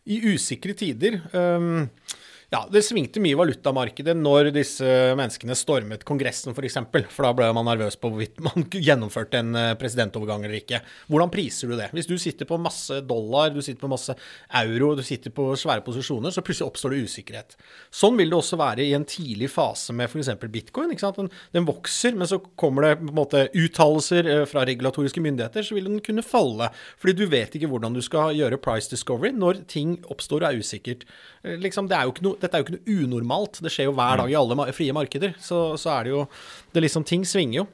i 0.09 0.19
usikre 0.33 0.73
tider. 0.77 1.19
Um, 1.33 1.89
ja, 2.51 2.65
det 2.67 2.81
svingte 2.83 3.21
mye 3.23 3.31
i 3.31 3.39
valutamarkedet 3.39 4.11
når 4.19 4.49
disse 4.51 4.83
menneskene 5.15 5.55
stormet 5.55 6.01
Kongressen, 6.03 6.51
f.eks. 6.51 6.57
For, 6.57 6.67
eksempel, 6.67 7.05
for 7.07 7.23
da 7.23 7.29
ble 7.37 7.45
man 7.55 7.63
nervøs 7.69 7.95
på 7.95 8.09
hvorvidt 8.11 8.41
man 8.43 8.65
gjennomførte 8.87 9.39
en 9.39 9.55
eh, 9.55 9.69
presidentovergang 9.79 10.43
eller 10.43 10.57
ikke. 10.59 10.81
Hvordan 11.07 11.31
priser 11.31 11.71
du 11.71 11.77
det? 11.79 11.87
Hvis 11.95 12.09
du 12.09 12.17
sitter 12.19 12.49
på 12.49 12.59
masse 12.59 12.97
dollar, 13.07 13.53
du 13.55 13.61
sitter 13.63 13.79
på 13.79 13.91
masse 13.93 14.17
euro, 14.59 14.89
du 14.99 15.03
sitter 15.07 15.31
på 15.31 15.45
svære 15.55 15.85
posisjoner, 15.85 16.33
så 16.35 16.43
plutselig 16.43 16.67
oppstår 16.67 16.91
det 16.97 17.05
usikkerhet. 17.07 17.55
Sånn 17.87 18.19
vil 18.19 18.33
det 18.33 18.39
også 18.41 18.59
være 18.59 18.83
i 18.83 18.91
en 18.99 19.07
tidlig 19.07 19.47
fase 19.55 19.95
med 19.95 20.11
f.eks. 20.11 20.33
bitcoin. 20.51 20.91
ikke? 20.91 21.13
Den, 21.21 21.31
den 21.55 21.69
vokser, 21.71 22.19
men 22.19 22.27
så 22.27 22.41
kommer 22.59 22.89
det 22.89 22.93
på 22.99 23.07
en 23.13 23.19
måte 23.21 23.45
uttalelser 23.47 24.27
eh, 24.27 24.43
fra 24.51 24.65
regulatoriske 24.67 25.23
myndigheter, 25.23 25.63
så 25.63 25.79
vil 25.79 25.87
den 25.87 26.03
kunne 26.03 26.27
falle. 26.27 26.67
Fordi 26.99 27.15
du 27.15 27.25
vet 27.31 27.55
ikke 27.55 27.71
hvordan 27.71 27.95
du 27.95 28.03
skal 28.03 28.35
gjøre 28.35 28.59
price 28.59 28.91
discovery 28.91 29.31
når 29.31 29.63
ting 29.71 30.01
oppstår 30.11 30.43
og 30.43 30.51
er 30.51 30.59
usikkert. 30.59 31.07
Eh, 31.47 31.55
Liksom, 31.61 31.87
det 31.87 31.93
er 31.93 32.07
jo 32.07 32.11
ikke 32.15 32.23
noe, 32.25 32.40
dette 32.41 32.57
er 32.57 32.63
jo 32.63 32.67
ikke 32.67 32.77
noe 32.77 33.03
unormalt. 33.05 33.59
Det 33.63 33.71
skjer 33.73 33.89
jo 33.89 33.97
hver 33.97 34.21
dag 34.21 34.31
i 34.31 34.37
alle 34.37 34.71
frie 34.75 34.95
markeder. 34.95 35.35
Så, 35.41 35.61
så 35.81 35.93
er 35.95 36.07
det 36.07 36.15
jo 36.15 36.23
det 36.73 36.85
liksom, 36.85 37.05
Ting 37.07 37.25
svinger 37.27 37.61
jo, 37.61 37.67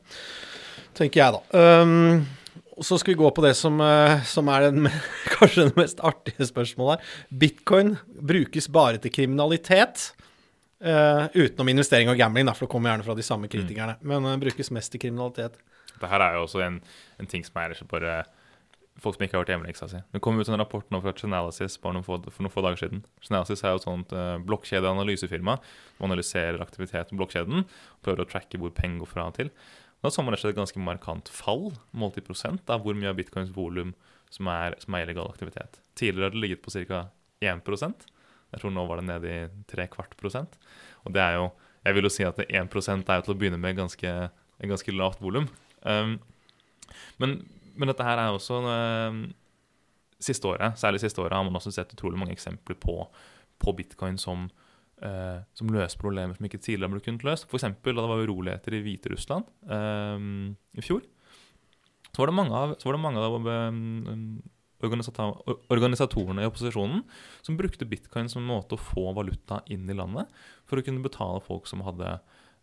tenker 0.98 1.24
jeg, 1.24 1.38
da. 1.38 1.64
Um, 1.84 2.26
så 2.84 3.00
skal 3.02 3.16
vi 3.16 3.22
gå 3.24 3.30
på 3.34 3.42
det 3.42 3.56
som, 3.58 3.80
eh, 3.82 4.24
som 4.30 4.50
er 4.54 4.68
den, 4.68 4.90
kanskje 5.38 5.66
det 5.70 5.80
mest 5.80 6.04
artige 6.06 6.46
spørsmålet 6.46 7.00
her. 7.00 7.16
Bitcoin 7.42 7.96
brukes 8.06 8.70
bare 8.70 9.02
til 9.02 9.14
kriminalitet. 9.14 10.12
Uh, 10.78 11.26
utenom 11.34 11.72
investering 11.72 12.06
og 12.12 12.20
gambling, 12.20 12.46
for 12.54 12.68
det 12.68 12.70
kommer 12.70 12.92
gjerne 12.92 13.06
fra 13.08 13.16
de 13.18 13.24
samme 13.26 13.48
kritikerne. 13.50 13.96
Men 14.06 14.28
uh, 14.30 14.36
brukes 14.38 14.70
mest 14.70 14.92
til 14.94 15.02
kriminalitet. 15.02 15.58
Det 15.98 16.10
her 16.12 16.22
er 16.22 16.36
jo 16.38 16.44
også 16.46 16.62
en, 16.68 16.76
en 17.18 17.30
ting 17.30 17.42
som 17.46 17.58
er 17.58 17.74
ikke 17.74 17.90
bare 17.96 18.20
folk 19.02 19.18
som 19.18 19.26
ikke 19.26 19.38
har 19.38 19.44
hørt 19.44 19.52
hjemmeleksa 19.54 19.88
si. 19.92 20.00
Det 20.14 20.22
kom 20.26 20.40
ut 20.40 20.50
en 20.50 20.60
rapport 20.60 20.88
nå 20.94 21.02
fra 21.04 21.14
Genalysis 21.18 21.78
bare 21.84 22.02
for 22.06 22.24
noen 22.44 22.54
få 22.54 22.64
dager 22.66 22.82
siden. 22.82 23.04
Genalysis 23.26 23.64
er 23.64 23.76
jo 23.76 23.82
et 23.82 23.88
sånt 23.88 24.14
uh, 24.16 24.38
blokkjedeanalysefirma 24.48 25.58
som 25.62 26.08
analyserer 26.10 26.64
aktivitet 26.64 27.12
på 27.12 27.20
blokkjeden 27.20 27.66
og 27.66 28.02
prøver 28.06 28.24
å 28.24 28.30
tracke 28.30 28.62
hvor 28.62 28.74
penger 28.76 29.04
går 29.04 29.12
fra 29.12 29.28
og 29.30 29.38
til. 29.38 29.52
Da 30.04 30.12
så 30.14 30.22
man 30.22 30.34
rett 30.34 30.44
og 30.44 30.48
slett 30.48 30.56
et 30.56 30.62
ganske 30.62 30.84
markant 30.84 31.32
fall 31.34 31.72
målt 31.98 32.20
i 32.20 32.26
prosent 32.26 32.70
av 32.74 32.84
hvor 32.86 32.98
mye 32.98 33.10
av 33.12 33.18
bitcoins 33.18 33.54
volum 33.54 33.96
som 34.34 34.50
er, 34.52 34.76
som 34.82 34.96
er 34.96 35.06
illegal 35.06 35.30
aktivitet. 35.32 35.80
Tidligere 35.98 36.30
har 36.30 36.36
det 36.36 36.44
ligget 36.44 36.64
på 36.66 36.74
ca. 36.74 37.08
1 37.42 37.62
Jeg 38.52 38.62
tror 38.62 38.72
nå 38.74 38.86
var 38.90 38.98
det 38.98 39.08
nede 39.08 39.30
i 39.30 39.66
tre 39.70 39.88
kvart 39.94 40.16
prosent. 40.18 40.58
Og 41.06 41.14
det 41.14 41.22
er 41.22 41.38
jo 41.38 41.52
Jeg 41.86 41.96
vil 41.96 42.04
jo 42.04 42.10
si 42.10 42.24
at 42.26 42.40
1 42.40 42.50
er 42.52 43.16
jo 43.16 43.24
til 43.24 43.32
å 43.32 43.38
begynne 43.38 43.58
med 43.62 43.78
ganske, 43.78 44.30
ganske 44.60 44.92
lavt 44.92 45.22
volum. 45.22 45.46
Um, 45.86 46.18
men, 47.22 47.48
men 47.78 47.92
dette 47.92 48.06
her 48.06 48.22
er 48.22 48.36
også 48.36 48.62
um, 48.66 49.28
Siste 50.18 50.50
året, 50.50 50.74
særlig 50.82 50.98
siste 51.04 51.22
året 51.22 51.36
har 51.38 51.44
man 51.46 51.60
også 51.60 51.70
sett 51.76 51.92
utrolig 51.94 52.18
mange 52.18 52.34
eksempler 52.34 52.74
på, 52.82 53.04
på 53.62 53.74
bitcoin 53.78 54.16
som, 54.18 54.48
eh, 55.06 55.44
som 55.54 55.70
løser 55.70 56.02
problemer 56.02 56.34
som 56.34 56.48
ikke 56.48 56.58
tidligere 56.58 56.96
ble 56.96 57.04
kunnet 57.06 57.26
løst. 57.28 57.46
F.eks. 57.46 57.68
da 57.86 57.94
det 57.94 58.06
var 58.10 58.24
uroligheter 58.26 58.74
i 58.74 58.80
Hviterussland 58.82 59.46
um, 59.70 60.56
i 60.74 60.82
fjor. 60.82 61.06
Så 62.10 62.24
var 62.24 62.32
det 62.32 62.38
mange 62.40 62.58
av, 62.58 62.74
det 62.82 63.04
mange 63.04 63.22
av 63.22 63.38
um, 63.38 64.42
organisatorene 64.82 66.42
i 66.42 66.50
opposisjonen 66.50 67.06
som 67.46 67.62
brukte 67.62 67.86
bitcoin 67.86 68.26
som 68.34 68.42
en 68.42 68.50
måte 68.56 68.74
å 68.74 68.82
få 68.82 69.12
valuta 69.14 69.62
inn 69.70 69.86
i 69.86 69.98
landet 70.02 70.34
for 70.66 70.82
å 70.82 70.86
kunne 70.88 71.06
betale 71.06 71.46
folk 71.46 71.70
som 71.70 71.86
hadde 71.86 72.16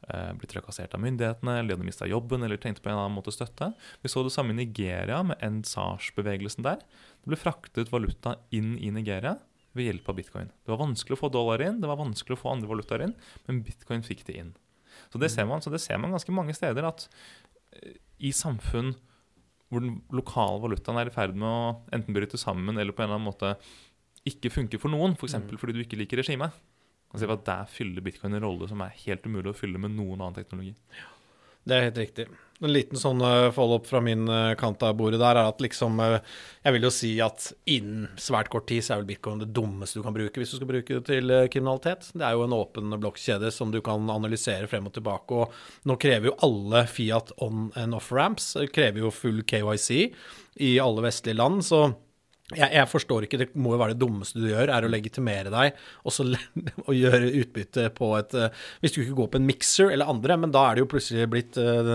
eh, 0.08 0.30
blitt 0.38 0.52
trakassert 0.54 0.94
av 0.96 1.02
myndighetene, 1.04 1.58
eller 1.58 1.72
de 1.72 1.76
hadde 1.78 1.88
mista 1.88 2.08
jobben 2.08 2.44
eller 2.44 2.60
trengte 2.60 2.84
på 2.84 2.92
en 2.92 2.98
annen 2.98 3.16
måte 3.16 3.34
støtte. 3.34 3.72
Vi 4.02 4.12
så 4.12 4.24
det 4.26 4.34
samme 4.34 4.54
i 4.54 4.60
Nigeria 4.62 5.22
med 5.26 5.40
NSARS-bevegelsen 5.42 6.66
der. 6.66 6.84
Det 7.22 7.32
ble 7.32 7.40
fraktet 7.40 7.92
valuta 7.92 8.36
inn 8.54 8.74
i 8.78 8.92
Nigeria 8.94 9.38
ved 9.74 9.88
hjelp 9.88 10.10
av 10.10 10.18
bitcoin. 10.18 10.52
Det 10.62 10.70
var 10.70 10.82
vanskelig 10.84 11.16
å 11.16 11.22
få 11.24 11.32
dollar 11.34 11.62
inn, 11.64 11.80
det 11.82 11.90
var 11.90 11.98
vanskelig 12.00 12.36
å 12.36 12.42
få 12.44 12.52
andre 12.52 12.70
valutaer 12.70 13.08
inn, 13.08 13.16
men 13.48 13.64
bitcoin 13.66 14.04
fikk 14.06 14.22
det 14.28 14.38
inn. 14.38 14.52
Så 15.10 15.18
det 15.18 15.32
ser 15.34 15.48
man, 15.50 15.62
så 15.62 15.72
det 15.74 15.82
ser 15.82 15.98
man 15.98 16.14
ganske 16.14 16.34
mange 16.34 16.54
steder 16.54 16.86
at 16.86 17.08
eh, 17.74 17.98
i 18.22 18.30
samfunn 18.34 18.94
hvor 19.72 19.82
den 19.82 19.98
lokale 20.14 20.60
valutaen 20.62 21.00
er 21.00 21.10
i 21.10 21.14
ferd 21.14 21.34
med 21.34 21.48
å 21.48 21.96
enten 21.96 22.14
bryte 22.14 22.38
sammen 22.38 22.78
eller 22.78 22.94
på 22.94 23.02
en 23.02 23.08
eller 23.08 23.18
annen 23.18 23.30
måte 23.32 23.56
ikke 24.28 24.52
funke 24.52 24.78
for 24.80 24.92
noen, 24.92 25.16
f.eks. 25.18 25.36
For 25.50 25.60
fordi 25.60 25.76
du 25.76 25.82
ikke 25.82 25.98
liker 26.00 26.22
regimet. 26.22 26.54
Og 27.14 27.20
ser 27.20 27.30
på 27.30 27.38
at 27.38 27.46
Der 27.46 27.70
fyller 27.70 28.04
bitcoin 28.04 28.34
en 28.34 28.44
rolle 28.44 28.68
som 28.68 28.82
er 28.82 28.96
helt 29.06 29.26
umulig 29.26 29.52
å 29.52 29.56
fylle 29.56 29.78
med 29.78 29.94
noen 29.94 30.18
annen 30.18 30.36
teknologi. 30.36 30.74
Ja. 30.98 31.10
Det 31.64 31.76
er 31.76 31.86
helt 31.86 31.98
riktig. 31.98 32.26
En 32.60 32.72
liten 32.72 33.00
sånn 33.00 33.22
uh, 33.24 33.50
follow-up 33.52 33.86
fra 33.88 33.98
min 34.04 34.28
eh, 34.30 34.52
kant 34.56 34.82
av 34.86 34.94
bordet 34.96 35.18
der 35.20 35.36
er 35.40 35.48
at 35.48 35.58
liksom 35.60 35.98
eh, 36.00 36.20
Jeg 36.62 36.76
vil 36.76 36.86
jo 36.86 36.90
si 36.94 37.10
at 37.24 37.48
innen 37.68 38.06
svært 38.20 38.48
kort 38.52 38.68
tid 38.70 38.84
så 38.84 38.94
er 38.94 39.00
vel 39.02 39.08
bitcoin 39.08 39.40
det 39.42 39.50
dummeste 39.56 39.98
du 39.98 40.04
kan 40.06 40.14
bruke 40.14 40.40
hvis 40.40 40.52
du 40.54 40.58
skal 40.60 40.70
bruke 40.70 41.00
det 41.00 41.02
til 41.08 41.32
eh, 41.34 41.48
kriminalitet. 41.52 42.12
Det 42.14 42.24
er 42.24 42.36
jo 42.36 42.44
en 42.46 42.56
åpen 42.56 42.94
blokkjede 42.94 43.50
som 43.52 43.72
du 43.74 43.80
kan 43.84 44.06
analysere 44.12 44.68
frem 44.70 44.86
og 44.88 44.94
tilbake. 44.96 45.40
Og 45.40 45.88
nå 45.90 45.98
krever 46.00 46.30
jo 46.30 46.38
alle 46.46 46.84
Fiat 46.88 47.34
on 47.44 47.70
and 47.80 47.96
off-ramps 47.98 48.54
eh, 48.60 48.70
krever 48.72 49.06
jo 49.06 49.12
full 49.12 49.42
KYC 49.42 49.90
i 50.64 50.76
alle 50.84 51.08
vestlige 51.08 51.40
land. 51.40 51.64
så 51.66 51.88
jeg, 52.52 52.68
jeg 52.76 52.88
forstår 52.90 53.24
ikke, 53.24 53.38
det 53.40 53.46
må 53.56 53.72
jo 53.72 53.78
være 53.80 53.94
det 53.94 54.02
dummeste 54.02 54.36
du 54.36 54.50
gjør, 54.50 54.68
er 54.68 54.84
å 54.84 54.90
legitimere 54.92 55.48
deg 55.48 55.78
og 56.04 56.12
så 56.12 56.26
og 56.88 56.90
gjøre 56.92 57.30
utbytte 57.40 57.86
på 57.96 58.10
et 58.18 58.36
eh, 58.36 58.64
Hvis 58.82 58.92
du 58.92 58.98
ikke 59.00 59.16
går 59.22 59.30
på 59.32 59.40
en 59.40 59.46
mixer 59.48 59.92
eller 59.94 60.10
andre, 60.12 60.36
men 60.42 60.52
da 60.52 60.66
er 60.68 60.76
det 60.76 60.84
jo 60.84 60.90
plutselig 60.92 61.24
blitt 61.32 61.56
eh, 61.60 61.88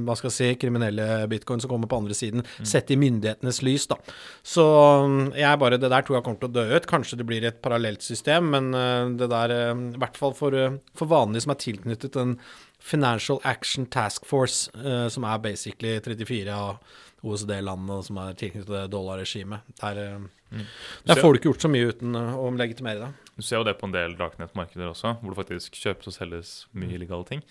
hva 0.00 0.16
skal 0.16 0.30
jeg 0.30 0.36
si, 0.38 0.48
kriminelle 0.62 1.26
bitcoin 1.28 1.60
som 1.60 1.72
kommer 1.72 1.90
på 1.90 2.00
andre 2.00 2.16
siden, 2.16 2.46
sett 2.64 2.92
i 2.94 2.98
myndighetenes 3.00 3.60
lys, 3.66 3.90
da. 3.90 3.98
Så 4.40 4.64
mm, 5.04 5.34
jeg 5.36 5.60
bare, 5.60 5.80
det 5.80 5.92
der 5.92 6.06
tror 6.06 6.18
jeg 6.18 6.26
kommer 6.26 6.40
til 6.40 6.50
å 6.50 6.56
dø 6.56 6.64
ut. 6.72 6.88
Kanskje 6.88 7.20
det 7.20 7.28
blir 7.28 7.44
et 7.44 7.60
parallelt 7.60 8.04
system, 8.04 8.48
men 8.56 8.72
eh, 8.72 9.12
det 9.20 9.28
der, 9.34 9.56
i 9.92 10.00
hvert 10.00 10.16
fall 10.16 10.32
for, 10.38 10.56
for 10.96 11.12
vanlige 11.12 11.44
som 11.44 11.52
er 11.52 11.60
tilknyttet 11.60 12.16
en 12.20 12.38
Financial 12.80 13.40
Action 13.44 13.86
Task 13.86 14.24
Force, 14.26 14.70
eh, 14.74 15.08
som 15.12 15.24
er 15.28 15.38
basically 15.44 15.98
34 16.00 16.48
av 16.56 16.78
OECD-landene 17.22 18.02
som 18.06 18.16
er 18.22 18.36
tilknyttet 18.40 18.70
det 18.72 18.84
dollarregimet. 18.94 19.60
Der, 19.82 19.98
eh, 20.04 20.28
Mm. 20.50 20.64
der 21.06 21.14
får 21.14 21.32
du 21.32 21.38
ikke 21.38 21.48
gjort 21.52 21.62
så 21.62 21.68
mye 21.70 21.92
uten 21.92 22.14
eh, 22.16 22.32
å 22.34 22.48
legitimere 22.58 22.98
deg. 22.98 23.12
Du 23.36 23.42
ser 23.42 23.58
jo 23.60 23.64
det 23.64 23.76
på 23.78 23.84
en 23.86 23.92
del 23.92 24.16
darknet-markeder 24.18 24.88
også, 24.90 25.12
hvor 25.20 25.30
det 25.34 25.46
faktisk 25.46 25.76
kjøpes 25.78 26.08
og 26.08 26.12
selges 26.16 26.66
mye 26.74 26.96
illegale 26.96 27.24
ting. 27.28 27.42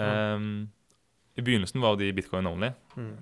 Um, 0.00 0.70
I 1.36 1.42
begynnelsen 1.42 1.82
var 1.82 1.96
de 2.00 2.08
bitcoin 2.16 2.46
only, 2.48 2.70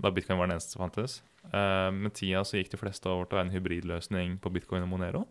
da 0.00 0.10
bitcoin 0.14 0.38
var 0.38 0.46
den 0.46 0.54
eneste 0.54 0.76
som 0.76 0.84
fantes. 0.88 1.16
Um, 1.52 2.04
med 2.04 2.14
tida 2.14 2.44
så 2.46 2.60
gikk 2.62 2.70
de 2.70 2.76
fleste 2.78 3.10
over 3.10 3.24
til 3.26 3.36
å 3.36 3.40
være 3.42 3.48
en 3.50 3.54
hybridløsning 3.56 4.38
på 4.40 4.52
bitcoin 4.54 4.82
og 4.86 4.88
Monero. 4.92 5.24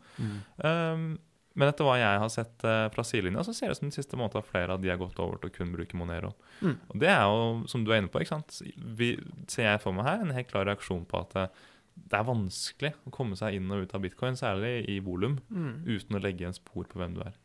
Um, 0.60 1.18
men 1.54 1.70
etter 1.70 1.86
hva 1.86 2.00
jeg 2.00 2.22
har 2.24 2.32
sett 2.34 2.64
eh, 2.66 2.88
fra 2.94 3.06
sidelinja, 3.06 3.44
så 3.46 3.54
ser 3.54 3.70
det 3.70 3.76
ut 3.76 3.82
som 3.82 3.90
den 3.90 3.96
siste 3.96 4.18
månedene 4.18 4.48
flere 4.48 4.74
av 4.74 4.82
de 4.82 4.90
har 4.90 5.02
gått 5.02 5.20
over 5.22 5.38
til 5.38 5.52
å 5.52 5.54
kun 5.54 5.74
bruke 5.76 5.98
Monero. 6.00 6.34
Mm. 6.62 6.80
Og 6.90 6.96
det 7.04 7.12
er 7.14 7.22
jo, 7.30 7.44
som 7.70 7.84
du 7.86 7.92
er 7.94 8.02
inne 8.02 8.10
på, 8.14 8.24
ikke 8.24 8.36
sant? 8.36 8.58
Vi, 8.98 9.14
ser 9.52 9.70
jeg 9.70 9.84
for 9.84 9.96
meg 9.96 10.10
her, 10.10 10.24
en 10.24 10.34
helt 10.34 10.50
klar 10.50 10.66
reaksjon 10.70 11.06
på 11.10 11.22
at 11.22 11.38
eh, 11.38 11.64
det 11.94 12.18
er 12.18 12.26
vanskelig 12.26 12.94
å 13.06 13.14
komme 13.14 13.38
seg 13.38 13.60
inn 13.60 13.70
og 13.70 13.86
ut 13.86 13.94
av 13.94 14.02
bitcoin, 14.02 14.38
særlig 14.40 14.80
i 14.90 14.98
volum, 15.06 15.38
uten 15.86 16.18
å 16.18 16.22
legge 16.24 16.48
en 16.50 16.56
spor 16.58 16.88
på 16.90 16.98
hvem 16.98 17.14
du 17.14 17.22
er. 17.22 17.36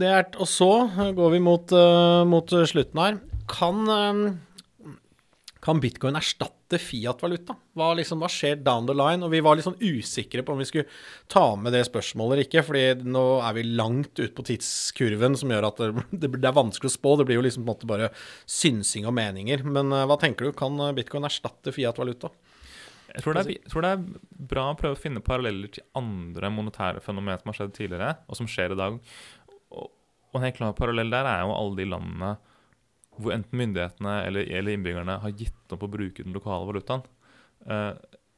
Det 0.00 0.08
er, 0.08 0.24
og 0.40 0.48
så 0.48 0.70
går 1.12 1.34
vi 1.34 1.40
mot, 1.44 1.74
uh, 1.76 2.24
mot 2.24 2.48
slutten 2.48 3.00
her. 3.02 3.18
Kan, 3.52 3.82
eh, 3.92 4.94
kan 5.60 5.82
bitcoin 5.82 6.16
erstatte 6.16 6.61
Fiat-valuta? 6.80 7.56
Hva, 7.76 7.90
liksom, 7.98 8.22
hva 8.22 8.30
skjer 8.32 8.60
down 8.64 8.86
the 8.88 8.94
line? 8.96 9.24
Og 9.26 9.32
vi 9.34 9.42
var 9.44 9.60
sånn 9.64 9.78
usikre 9.80 10.44
på 10.46 10.54
om 10.54 10.62
vi 10.62 10.68
skulle 10.68 10.86
ta 11.32 11.44
med 11.58 11.74
det 11.76 11.84
spørsmålet 11.88 12.36
eller 12.36 12.48
ikke, 12.48 12.64
fordi 12.68 13.10
nå 13.12 13.24
er 13.44 13.56
vi 13.58 13.66
langt 13.68 14.22
ut 14.22 14.34
på 14.36 14.46
tidskurven 14.48 15.36
som 15.38 15.52
gjør 15.52 15.68
at 15.68 15.82
det, 15.82 16.30
det 16.38 16.48
er 16.48 16.56
vanskelig 16.56 16.92
å 16.92 16.96
spå. 16.96 17.16
Det 17.18 17.28
blir 17.28 17.40
jo 17.40 17.46
liksom 17.48 17.64
på 17.64 17.68
en 17.68 17.72
måte 17.74 17.90
bare 17.90 18.12
synsing 18.48 19.08
og 19.08 19.16
meninger. 19.18 19.66
Men 19.66 19.92
eh, 19.92 20.06
hva 20.08 20.18
tenker 20.20 20.48
du? 20.48 20.56
Kan 20.56 20.80
eh, 20.80 20.94
bitcoin 20.96 21.28
erstatte 21.28 21.74
Fiat-valuta? 21.74 22.32
Jeg 23.12 23.26
tror, 23.26 23.36
er, 23.36 23.50
jeg 23.52 23.68
tror 23.68 23.84
det 23.84 23.90
er 23.92 24.04
bra 24.52 24.70
å 24.70 24.76
prøve 24.78 24.96
å 24.96 25.00
finne 25.00 25.20
paralleller 25.24 25.68
til 25.74 25.84
andre 25.98 26.48
monetære 26.54 27.02
fenomener 27.04 27.42
som 27.42 27.50
har 27.50 27.58
skjedd 27.58 27.74
tidligere, 27.76 28.14
og 28.24 28.38
som 28.38 28.48
skjer 28.48 28.72
i 28.72 28.78
dag. 28.80 28.96
Og, 29.68 29.90
og 30.32 30.38
en 30.38 30.46
helt 30.46 30.56
klar 30.56 30.72
parallell 30.78 31.12
der 31.12 31.28
er 31.28 31.42
jo 31.44 31.52
alle 31.52 31.76
de 31.82 31.88
landene 31.92 32.30
hvor 33.18 33.34
enten 33.34 33.60
myndighetene 33.60 34.14
eller, 34.26 34.48
eller 34.48 34.76
innbyggerne 34.76 35.18
har 35.22 35.36
gitt 35.36 35.74
opp 35.74 35.84
å 35.84 35.90
bruke 35.92 36.24
den 36.24 36.36
lokale 36.36 36.68
valutaen. 36.68 37.04
Eh, 37.66 37.92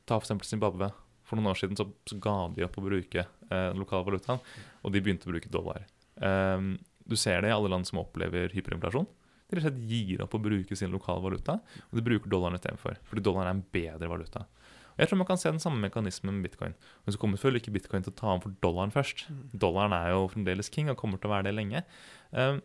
ta 0.09 0.19
f.eks. 0.21 0.35
Zimbabwe. 0.49 0.91
For 1.25 1.39
noen 1.39 1.55
år 1.55 1.61
siden 1.61 1.79
så, 1.79 1.87
så 2.05 2.19
ga 2.21 2.35
de 2.53 2.67
opp 2.67 2.75
å 2.81 2.85
bruke 2.85 3.23
eh, 3.25 3.69
den 3.71 3.81
lokale 3.81 4.05
valutaen, 4.09 4.43
og 4.85 4.93
de 4.93 5.01
begynte 5.05 5.29
å 5.29 5.33
bruke 5.33 5.53
dollar. 5.53 5.87
Eh, 6.21 6.73
du 7.05 7.17
ser 7.21 7.45
det 7.45 7.53
i 7.53 7.55
alle 7.55 7.71
land 7.73 7.89
som 7.89 8.03
opplever 8.03 8.53
hyperinflasjon. 8.57 9.09
De 9.45 9.57
rett 9.57 9.65
og 9.65 9.69
slett 9.69 9.89
gir 9.89 10.23
opp 10.25 10.35
å 10.37 10.43
bruke 10.43 10.77
sin 10.77 10.93
lokale 10.93 11.23
valuta, 11.25 11.59
og 11.91 11.99
de 11.99 12.05
bruker 12.05 12.33
dollaren 12.33 12.57
istedenfor. 12.59 12.99
Fordi 13.09 13.25
dollaren 13.25 13.51
er 13.51 13.59
en 13.59 13.67
bedre 13.77 14.11
valuta. 14.11 14.47
Og 14.95 15.03
Jeg 15.03 15.11
tror 15.11 15.19
man 15.21 15.29
kan 15.29 15.41
se 15.41 15.51
den 15.51 15.63
samme 15.63 15.83
mekanismen 15.83 16.37
med 16.37 16.49
bitcoin. 16.49 16.75
Men 17.05 17.13
så 17.13 17.19
kommer 17.19 17.37
selvfølgelig 17.37 17.65
ikke 17.65 17.75
bitcoin 17.75 18.05
til 18.07 18.15
å 18.15 18.19
ta 18.21 18.31
om 18.31 18.43
for 18.45 18.55
dollaren 18.63 18.95
først. 18.95 19.27
Dollaren 19.53 19.97
er 19.97 20.13
jo 20.15 20.29
fremdeles 20.31 20.71
king 20.71 20.91
og 20.93 20.99
kommer 21.01 21.19
til 21.19 21.31
å 21.31 21.35
være 21.35 21.49
det 21.49 21.55
lenge. 21.57 21.83
Um, 22.31 22.63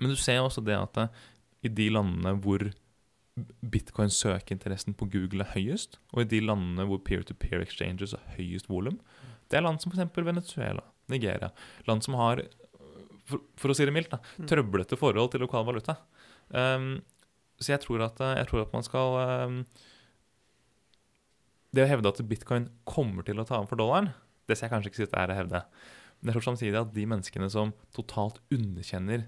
men 0.00 0.12
du 0.12 0.16
ser 0.18 0.40
også 0.42 0.64
det 0.64 0.78
at 0.78 0.98
uh, 0.98 1.26
i 1.62 1.70
de 1.70 1.88
landene 1.92 2.34
hvor 2.42 2.64
bitcoin-søkeinteressen 3.72 4.96
på 4.98 5.08
Google 5.12 5.44
er 5.44 5.54
høyest, 5.54 5.98
og 6.12 6.24
i 6.24 6.28
de 6.28 6.42
landene 6.44 6.84
hvor 6.88 7.00
peer-to-peer 7.04 7.64
exchanges 7.64 8.12
er 8.16 8.34
høyest 8.36 8.68
volum, 8.68 8.98
det 9.48 9.58
er 9.58 9.64
land 9.64 9.80
som 9.80 9.92
f.eks. 9.92 10.12
Venezuela, 10.16 10.84
Nigeria. 11.12 11.50
Land 11.88 12.04
som 12.04 12.16
har, 12.20 12.42
for, 13.28 13.44
for 13.60 13.72
å 13.72 13.76
si 13.76 13.86
det 13.88 13.94
mildt, 13.94 14.12
da, 14.12 14.20
trøblete 14.48 14.98
forhold 15.00 15.32
til 15.32 15.44
lokal 15.44 15.66
valuta. 15.68 15.96
Um, 16.48 17.00
så 17.60 17.74
jeg 17.74 17.84
tror, 17.84 18.04
at, 18.08 18.20
jeg 18.20 18.48
tror 18.50 18.64
at 18.64 18.72
man 18.74 18.84
skal 18.84 19.16
um, 19.46 19.58
Det 21.72 21.84
å 21.84 21.88
hevde 21.88 22.10
at 22.10 22.24
bitcoin 22.28 22.66
kommer 22.88 23.24
til 23.24 23.38
å 23.40 23.46
ta 23.48 23.60
om 23.60 23.68
for 23.70 23.80
dollaren, 23.80 24.10
det 24.48 24.58
skal 24.58 24.66
jeg 24.66 24.74
kanskje 24.74 24.90
ikke 24.90 25.00
si 25.00 25.06
at 25.06 25.14
det 25.14 25.20
er 25.22 25.32
å 25.32 25.36
hevde. 25.38 25.60
Men 26.20 26.30
jeg 26.30 26.36
tror 26.36 26.46
samtidig 26.50 26.80
at 26.80 26.92
de 26.96 27.06
menneskene 27.08 27.48
som 27.52 27.72
totalt 27.96 28.42
underkjenner 28.52 29.24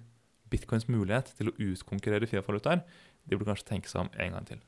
bitcoins 0.55 0.87
mulighet 0.89 1.35
til 1.37 1.51
å 1.51 1.57
utkonkurrere 1.59 2.31
Fiat-valutaer, 2.31 2.87
de 3.27 3.37
burde 3.37 3.51
kanskje 3.53 3.75
tenke 3.75 3.91
seg 3.91 4.07
om 4.07 4.15
en 4.15 4.39
gang 4.39 4.49
til. 4.55 4.63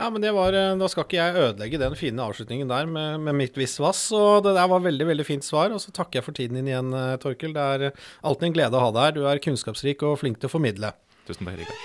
Ja, 0.00 0.08
men 0.10 0.22
det 0.24 0.32
var, 0.32 0.52
eh, 0.52 0.76
Da 0.76 0.88
skal 0.88 1.04
ikke 1.04 1.20
jeg 1.20 1.36
ødelegge 1.36 1.78
den 1.78 1.94
fine 1.94 2.24
avslutningen 2.24 2.68
der 2.68 2.86
med, 2.86 3.20
med 3.20 3.34
mitt 3.34 3.54
visvas. 3.54 4.10
Og 4.16 4.42
det 4.42 4.56
der 4.56 4.68
var 4.68 4.80
veldig 4.80 5.06
veldig 5.06 5.26
fint 5.26 5.44
svar. 5.44 5.70
Og 5.70 5.80
så 5.80 5.92
takker 5.92 6.20
jeg 6.20 6.24
for 6.24 6.32
tiden 6.32 6.56
din 6.58 6.70
igjen, 6.72 6.92
eh, 6.96 7.16
Torkel. 7.22 7.52
Det 7.52 7.62
er 7.62 7.86
eh, 7.90 8.06
alltid 8.24 8.50
en 8.50 8.56
glede 8.56 8.78
å 8.78 8.86
ha 8.86 8.90
deg 8.90 9.02
her. 9.02 9.12
Du 9.12 9.26
er 9.28 9.42
kunnskapsrik 9.44 10.02
og 10.02 10.18
flink 10.18 10.40
til 10.40 10.48
å 10.48 10.56
formidle. 10.56 10.94
Tusen 11.28 11.46
takk, 11.46 11.60
Rikard. 11.60 11.76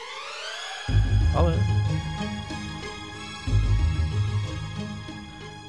Ha 1.36 1.50
det. 1.50 1.77